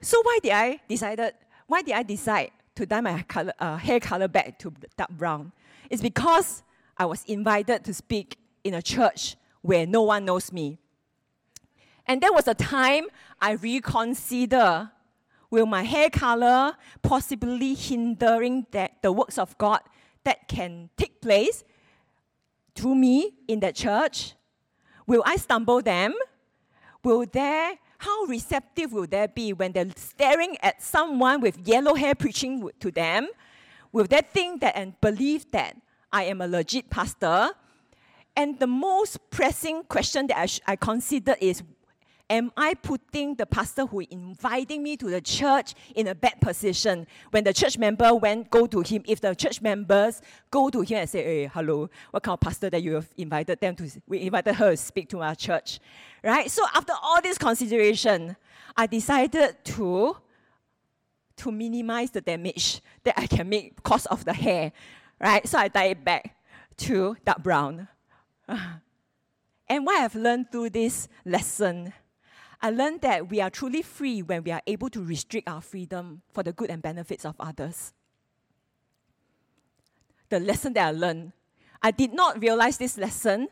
So 0.00 0.20
why 0.22 0.38
did 0.42 0.52
I 0.52 0.80
decided 0.88 1.34
why 1.68 1.82
did 1.82 1.94
I 1.94 2.02
decide 2.02 2.50
to 2.76 2.86
dye 2.86 3.00
my 3.00 3.22
color, 3.22 3.52
uh, 3.60 3.76
hair 3.76 4.00
color 4.00 4.26
back 4.26 4.58
to 4.60 4.72
dark 4.96 5.10
brown? 5.10 5.52
It's 5.88 6.02
because 6.02 6.62
I 6.96 7.06
was 7.06 7.24
invited 7.24 7.84
to 7.84 7.94
speak 7.94 8.36
in 8.64 8.74
a 8.74 8.82
church 8.82 9.36
where 9.62 9.86
no 9.86 10.02
one 10.02 10.24
knows 10.24 10.52
me. 10.52 10.78
And 12.06 12.20
there 12.20 12.32
was 12.32 12.48
a 12.48 12.54
time 12.54 13.04
I 13.40 13.52
reconsider 13.52 14.90
will 15.50 15.66
my 15.66 15.82
hair 15.82 16.10
color 16.10 16.74
possibly 17.02 17.74
hindering 17.74 18.66
that 18.70 19.02
the 19.02 19.12
works 19.12 19.38
of 19.38 19.56
God 19.56 19.80
that 20.24 20.48
can 20.48 20.90
take 20.96 21.20
place 21.20 21.64
through 22.74 22.94
me 22.94 23.34
in 23.46 23.60
that 23.60 23.74
church? 23.74 24.34
Will 25.06 25.22
I 25.24 25.36
stumble 25.36 25.80
them? 25.80 26.14
will 27.08 27.24
there, 27.26 27.78
how 27.98 28.24
receptive 28.24 28.92
will 28.92 29.06
they 29.06 29.26
be 29.32 29.52
when 29.52 29.72
they're 29.72 29.90
staring 29.96 30.56
at 30.62 30.82
someone 30.82 31.40
with 31.40 31.66
yellow 31.66 31.94
hair 31.94 32.14
preaching 32.14 32.68
to 32.80 32.90
them? 32.90 33.28
Will 33.92 34.04
they 34.04 34.20
think 34.20 34.60
that 34.60 34.76
and 34.76 34.98
believe 35.00 35.50
that 35.52 35.76
I 36.12 36.24
am 36.24 36.40
a 36.40 36.48
legit 36.48 36.90
pastor? 36.90 37.50
And 38.36 38.58
the 38.58 38.66
most 38.66 39.30
pressing 39.30 39.82
question 39.84 40.26
that 40.28 40.38
I, 40.38 40.46
sh- 40.46 40.60
I 40.66 40.76
consider 40.76 41.34
is 41.40 41.62
am 42.30 42.52
I 42.56 42.74
putting 42.74 43.34
the 43.34 43.46
pastor 43.46 43.86
who 43.86 44.00
inviting 44.10 44.82
me 44.82 44.96
to 44.98 45.08
the 45.08 45.20
church 45.20 45.74
in 45.94 46.08
a 46.08 46.14
bad 46.14 46.40
position? 46.40 47.06
When 47.30 47.44
the 47.44 47.52
church 47.52 47.78
member 47.78 48.14
went 48.14 48.50
go 48.50 48.66
to 48.66 48.80
him, 48.80 49.02
if 49.06 49.20
the 49.20 49.34
church 49.34 49.60
members 49.62 50.20
go 50.50 50.68
to 50.70 50.82
him 50.82 50.98
and 50.98 51.10
say, 51.10 51.22
"Hey, 51.24 51.50
hello, 51.52 51.88
what 52.10 52.22
kind 52.22 52.34
of 52.34 52.40
pastor 52.40 52.70
that 52.70 52.82
you 52.82 52.94
have 52.94 53.08
invited 53.16 53.60
them 53.60 53.74
to? 53.76 53.90
We 54.06 54.20
invited 54.20 54.54
her 54.54 54.70
to 54.72 54.76
speak 54.76 55.08
to 55.10 55.22
our 55.22 55.34
church, 55.34 55.80
right?" 56.22 56.50
So 56.50 56.64
after 56.74 56.92
all 57.02 57.20
this 57.22 57.38
consideration, 57.38 58.36
I 58.76 58.86
decided 58.86 59.56
to 59.64 60.16
to 61.38 61.50
minimize 61.50 62.10
the 62.10 62.20
damage 62.20 62.80
that 63.04 63.18
I 63.18 63.26
can 63.26 63.48
make 63.48 63.76
because 63.76 64.06
of 64.06 64.24
the 64.24 64.32
hair, 64.32 64.72
right? 65.20 65.46
So 65.46 65.58
I 65.58 65.68
dye 65.68 65.84
it 65.84 66.04
back 66.04 66.36
to 66.78 67.16
dark 67.24 67.42
brown. 67.42 67.88
And 69.70 69.84
what 69.84 70.00
I've 70.00 70.14
learned 70.14 70.50
through 70.50 70.70
this 70.70 71.08
lesson 71.26 71.92
I 72.60 72.70
learned 72.70 73.02
that 73.02 73.30
we 73.30 73.40
are 73.40 73.50
truly 73.50 73.82
free 73.82 74.22
when 74.22 74.42
we 74.42 74.50
are 74.50 74.62
able 74.66 74.90
to 74.90 75.02
restrict 75.02 75.48
our 75.48 75.60
freedom 75.60 76.22
for 76.32 76.42
the 76.42 76.52
good 76.52 76.70
and 76.70 76.82
benefits 76.82 77.24
of 77.24 77.36
others. 77.38 77.92
The 80.28 80.40
lesson 80.40 80.72
that 80.74 80.88
I 80.88 80.90
learned, 80.90 81.32
I 81.80 81.92
did 81.92 82.12
not 82.12 82.40
realize 82.40 82.76
this 82.76 82.98
lesson 82.98 83.48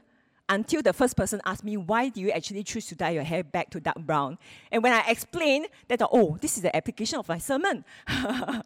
until 0.49 0.83
the 0.83 0.93
first 0.93 1.17
person 1.17 1.41
asked 1.45 1.65
me, 1.65 1.77
Why 1.77 2.09
do 2.09 2.21
you 2.21 2.31
actually 2.31 2.63
choose 2.63 2.87
to 2.87 2.95
dye 2.95 3.11
your 3.11 3.23
hair 3.23 3.43
back 3.43 3.71
to 3.71 3.81
dark 3.81 3.99
brown? 3.99 4.39
And 4.71 4.83
when 4.83 4.93
I 4.93 5.05
explained 5.09 5.67
that, 5.89 6.03
uh, 6.03 6.09
oh, 6.11 6.39
this 6.41 6.57
is 6.57 6.63
the 6.63 6.75
application 6.75 7.19
of 7.19 7.29
my 7.29 7.39
sermon. 7.39 7.85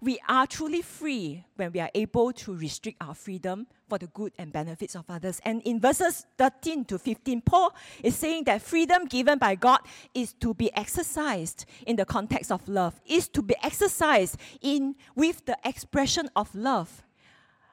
we 0.00 0.18
are 0.28 0.46
truly 0.46 0.82
free 0.82 1.44
when 1.56 1.72
we 1.72 1.80
are 1.80 1.90
able 1.94 2.32
to 2.32 2.54
restrict 2.54 2.98
our 3.00 3.14
freedom 3.14 3.66
for 3.88 3.98
the 3.98 4.06
good 4.08 4.32
and 4.38 4.52
benefits 4.52 4.94
of 4.94 5.04
others. 5.08 5.40
And 5.44 5.62
in 5.62 5.80
verses 5.80 6.26
13 6.38 6.84
to 6.86 6.98
15, 6.98 7.40
Paul 7.42 7.74
is 8.02 8.16
saying 8.16 8.44
that 8.44 8.62
freedom 8.62 9.06
given 9.06 9.38
by 9.38 9.56
God 9.56 9.80
is 10.14 10.32
to 10.34 10.54
be 10.54 10.74
exercised 10.74 11.64
in 11.86 11.96
the 11.96 12.04
context 12.04 12.52
of 12.52 12.66
love, 12.68 13.00
is 13.06 13.28
to 13.28 13.42
be 13.42 13.54
exercised 13.62 14.36
in 14.60 14.94
with 15.14 15.44
the 15.44 15.58
expression 15.64 16.28
of 16.36 16.54
love 16.54 17.02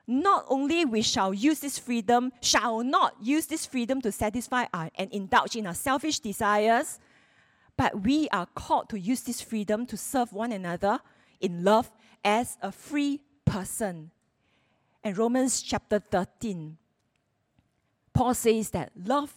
not 0.07 0.45
only 0.47 0.85
we 0.85 1.01
shall 1.01 1.33
use 1.33 1.59
this 1.59 1.77
freedom, 1.77 2.31
shall 2.41 2.81
not 2.81 3.15
use 3.21 3.45
this 3.45 3.65
freedom 3.65 4.01
to 4.01 4.11
satisfy 4.11 4.65
our, 4.73 4.89
and 4.95 5.11
indulge 5.11 5.55
in 5.55 5.67
our 5.67 5.73
selfish 5.73 6.19
desires, 6.19 6.99
but 7.75 8.03
we 8.03 8.29
are 8.29 8.47
called 8.55 8.89
to 8.89 8.99
use 8.99 9.21
this 9.21 9.41
freedom 9.41 9.85
to 9.85 9.97
serve 9.97 10.31
one 10.31 10.51
another 10.51 10.99
in 11.41 11.63
love 11.63 11.91
as 12.23 12.57
a 12.61 12.71
free 12.71 13.21
person. 13.45 14.09
And 15.03 15.17
Romans 15.17 15.61
chapter 15.61 15.99
13, 15.99 16.77
Paul 18.13 18.33
says 18.33 18.71
that 18.71 18.91
love 18.95 19.33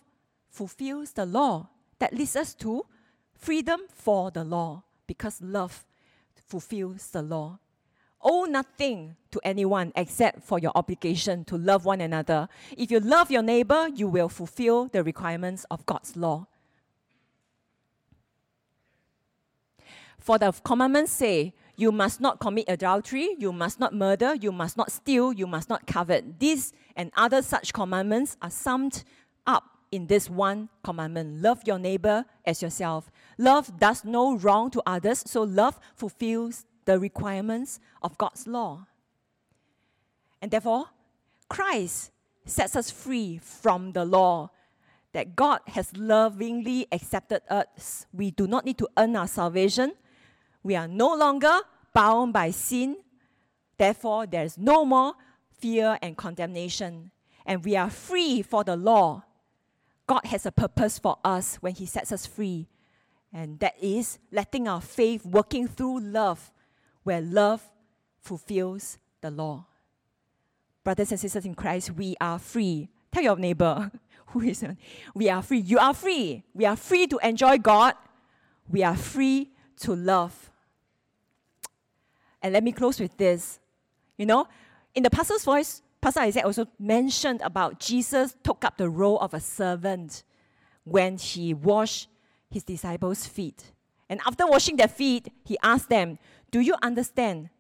fulfills 0.49 1.13
the 1.13 1.27
law. 1.27 1.69
That 1.99 2.15
leads 2.15 2.35
us 2.35 2.55
to 2.55 2.87
freedom 3.35 3.81
for 3.93 4.31
the 4.31 4.45
law, 4.45 4.85
because 5.07 5.43
love 5.43 5.85
fulfills 6.47 7.09
the 7.09 7.23
law 7.23 7.59
owe 8.23 8.45
nothing 8.45 9.17
to 9.31 9.41
anyone 9.45 9.93
except 9.97 10.43
for 10.43 10.59
your 10.59 10.73
obligation 10.75 11.45
to 11.45 11.57
love 11.57 11.85
one 11.85 12.01
another. 12.01 12.49
If 12.77 12.91
you 12.91 13.01
love 13.01 13.31
your 13.31 13.43
neighbor, 13.43 13.89
you 13.95 14.09
will 14.09 14.29
fulfill 14.29 14.87
the 14.87 15.03
requirements 15.03 15.65
of 15.71 15.87
God's 15.87 16.17
law. 16.17 16.47
For 20.19 20.39
the 20.39 20.53
commandments 20.53 21.13
say, 21.13 21.55
you 21.77 21.91
must 21.91 22.21
not 22.21 22.41
commit 22.41 22.67
adultery, 22.69 23.37
you 23.39 23.53
must 23.53 23.81
not 23.81 23.95
murder, 23.95 24.35
you 24.35 24.53
must 24.53 24.77
not 24.77 24.93
steal, 24.93 25.33
you 25.33 25.47
must 25.47 25.71
not 25.71 25.87
covet. 25.87 26.39
These 26.39 26.75
and 26.95 27.11
other 27.17 27.41
such 27.41 27.73
commandments 27.73 28.37
are 28.43 28.51
summed 28.51 29.03
up 29.47 29.65
in 29.91 30.07
this 30.07 30.29
one 30.29 30.69
commandment 30.85 31.43
love 31.43 31.63
your 31.65 31.79
neighbor 31.79 32.27
as 32.45 32.61
yourself. 32.61 33.11
Love 33.39 33.81
does 33.81 34.05
no 34.05 34.37
wrong 34.37 34.71
to 34.71 34.83
others, 34.85 35.23
so 35.27 35.43
love 35.43 35.81
fulfills 35.95 36.67
the 36.91 36.99
requirements 36.99 37.79
of 38.03 38.19
God's 38.19 38.49
law. 38.49 38.85
And 40.43 40.51
therefore, 40.51 40.87
Christ 41.49 42.11
sets 42.45 42.75
us 42.75 42.91
free 42.91 43.39
from 43.39 43.93
the 43.93 44.05
law 44.05 44.51
that 45.13 45.37
God 45.37 45.61
has 45.69 45.97
lovingly 45.97 46.89
accepted 46.91 47.43
us. 47.49 48.07
We 48.13 48.33
do 48.33 48.49
not 48.49 48.65
need 48.65 48.77
to 48.79 48.89
earn 48.99 49.15
our 49.15 49.29
salvation. 49.29 49.93
We 50.65 50.75
are 50.75 50.89
no 50.89 51.15
longer 51.15 51.61
bound 51.95 52.33
by 52.33 52.51
sin. 52.51 52.97
Therefore, 53.79 54.27
there 54.27 54.45
is 54.45 54.59
no 54.59 54.85
more 54.85 55.15
fear 55.61 55.97
and 56.03 56.17
condemnation. 56.17 57.13
And 57.47 57.65
we 57.65 57.77
are 57.77 57.91
free 57.91 58.43
for 58.43 58.65
the 58.65 58.75
law. 58.75 59.23
God 60.09 60.25
has 60.25 60.45
a 60.45 60.51
purpose 60.51 60.99
for 60.99 61.19
us 61.25 61.55
when 61.57 61.75
He 61.77 61.87
sets 61.87 62.11
us 62.11 62.27
free. 62.27 62.67
And 63.33 63.61
that 63.61 63.75
is 63.81 64.19
letting 64.33 64.67
our 64.67 64.81
faith 64.81 65.25
working 65.25 65.69
through 65.69 66.01
love 66.01 66.51
where 67.03 67.21
love 67.21 67.69
fulfills 68.21 68.99
the 69.21 69.31
law. 69.31 69.67
Brothers 70.85 71.11
and 71.11 71.21
sisters 71.21 71.45
in 71.45 71.55
Christ, 71.55 71.93
we 71.93 72.17
are 72.21 72.39
free. 72.39 72.89
Tell 73.13 73.23
your 73.23 73.37
neighbor, 73.37 73.91
who 74.27 74.41
is 74.43 74.65
we 75.15 75.29
are 75.29 75.43
free. 75.43 75.59
You 75.59 75.79
are 75.79 75.95
free. 75.95 76.45
We 76.55 76.65
are 76.65 76.77
free 76.77 77.07
to 77.09 77.19
enjoy 77.23 77.59
God. 77.59 77.95
We 78.69 78.83
are 78.83 78.97
free 78.97 79.51
to 79.81 79.95
love. 79.95 80.51
And 82.43 82.53
let 82.53 82.65
me 82.65 82.73
close 82.73 83.01
with 83.01 83.17
this. 83.17 83.59
You 84.17 84.27
know, 84.27 84.47
in 84.95 85.03
the 85.03 85.11
pastor's 85.11 85.45
voice, 85.45 85.83
Pastor 86.01 86.21
Isaac 86.21 86.45
also 86.45 86.67
mentioned 86.79 87.43
about 87.43 87.79
Jesus 87.79 88.35
took 88.43 88.65
up 88.65 88.79
the 88.79 88.89
role 88.89 89.19
of 89.19 89.35
a 89.35 89.41
servant 89.41 90.23
when 90.85 91.19
he 91.19 91.53
washed 91.53 92.09
his 92.51 92.63
disciples' 92.65 93.27
feet. 93.27 93.73
And 94.09 94.21
after 94.27 94.47
washing 94.47 94.77
their 94.77 94.89
feet, 94.89 95.29
he 95.45 95.57
asked 95.63 95.89
them, 95.89 96.19
do 96.51 96.61
you 96.61 96.75
understand? 96.83 97.51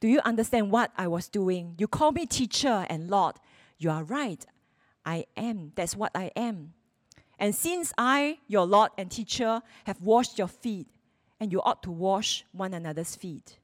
Do 0.00 0.08
you 0.08 0.20
understand 0.24 0.70
what 0.70 0.92
I 0.96 1.08
was 1.08 1.28
doing? 1.28 1.74
You 1.78 1.86
call 1.86 2.12
me 2.12 2.26
teacher 2.26 2.86
and 2.88 3.10
Lord. 3.10 3.36
You 3.78 3.90
are 3.90 4.04
right. 4.04 4.44
I 5.04 5.26
am. 5.36 5.72
That's 5.74 5.96
what 5.96 6.12
I 6.14 6.30
am. 6.36 6.74
And 7.38 7.54
since 7.54 7.92
I, 7.96 8.38
your 8.48 8.66
Lord 8.66 8.90
and 8.98 9.10
teacher, 9.10 9.62
have 9.84 10.00
washed 10.00 10.38
your 10.38 10.48
feet, 10.48 10.86
and 11.40 11.50
you 11.50 11.62
ought 11.62 11.82
to 11.84 11.90
wash 11.90 12.44
one 12.52 12.74
another's 12.74 13.16
feet. 13.16 13.58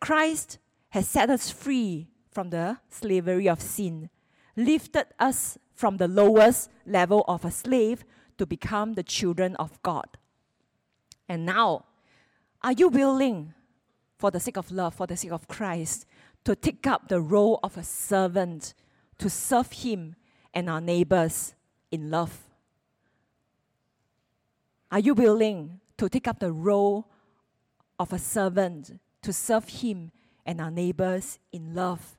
Christ 0.00 0.58
has 0.90 1.06
set 1.06 1.30
us 1.30 1.50
free 1.50 2.08
from 2.30 2.50
the 2.50 2.78
slavery 2.88 3.48
of 3.48 3.60
sin, 3.60 4.08
lifted 4.56 5.06
us 5.18 5.58
from 5.74 5.98
the 5.98 6.08
lowest 6.08 6.70
level 6.86 7.24
of 7.28 7.44
a 7.44 7.50
slave 7.50 8.04
to 8.38 8.46
become 8.46 8.94
the 8.94 9.02
children 9.02 9.54
of 9.56 9.80
God. 9.82 10.06
And 11.28 11.44
now, 11.44 11.84
are 12.62 12.72
you 12.72 12.88
willing, 12.88 13.54
for 14.18 14.30
the 14.30 14.40
sake 14.40 14.56
of 14.56 14.70
love, 14.70 14.94
for 14.94 15.06
the 15.06 15.16
sake 15.16 15.32
of 15.32 15.48
Christ, 15.48 16.06
to 16.44 16.54
take 16.54 16.86
up 16.86 17.08
the 17.08 17.20
role 17.20 17.58
of 17.62 17.76
a 17.76 17.82
servant, 17.82 18.74
to 19.18 19.28
serve 19.28 19.72
Him 19.72 20.14
and 20.54 20.70
our 20.70 20.80
neighbors 20.80 21.54
in 21.90 22.10
love? 22.10 22.38
Are 24.90 25.00
you 25.00 25.14
willing 25.14 25.80
to 25.98 26.08
take 26.08 26.28
up 26.28 26.38
the 26.38 26.52
role 26.52 27.08
of 27.98 28.12
a 28.12 28.18
servant, 28.18 28.98
to 29.22 29.32
serve 29.32 29.68
Him 29.68 30.12
and 30.44 30.60
our 30.60 30.70
neighbors 30.70 31.38
in 31.52 31.74
love, 31.74 32.16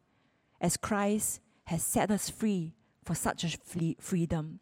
as 0.59 0.77
Christ 0.77 1.39
has 1.65 1.83
set 1.83 2.11
us 2.11 2.29
free 2.29 2.73
for 3.03 3.15
such 3.15 3.43
a 3.43 3.95
freedom? 3.99 4.59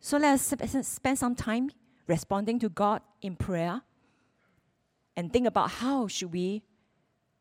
So 0.00 0.16
let 0.16 0.34
us 0.34 0.88
spend 0.88 1.18
some 1.18 1.34
time 1.34 1.70
responding 2.06 2.58
to 2.60 2.68
God 2.68 3.02
in 3.20 3.36
prayer 3.36 3.82
and 5.18 5.32
think 5.32 5.48
about 5.48 5.68
how 5.68 6.06
should 6.06 6.32
we 6.32 6.62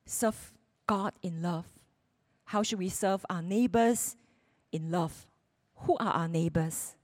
serve 0.04 0.52
God 0.88 1.14
in 1.22 1.44
love? 1.44 1.68
How 2.46 2.64
should 2.64 2.80
we 2.80 2.90
serve 2.90 3.24
our 3.30 3.44
neighbors 3.44 4.18
in 4.72 4.90
love? 4.90 5.28
Who 5.82 5.96
are 5.98 6.12
our 6.12 6.28
neighbors? 6.28 6.96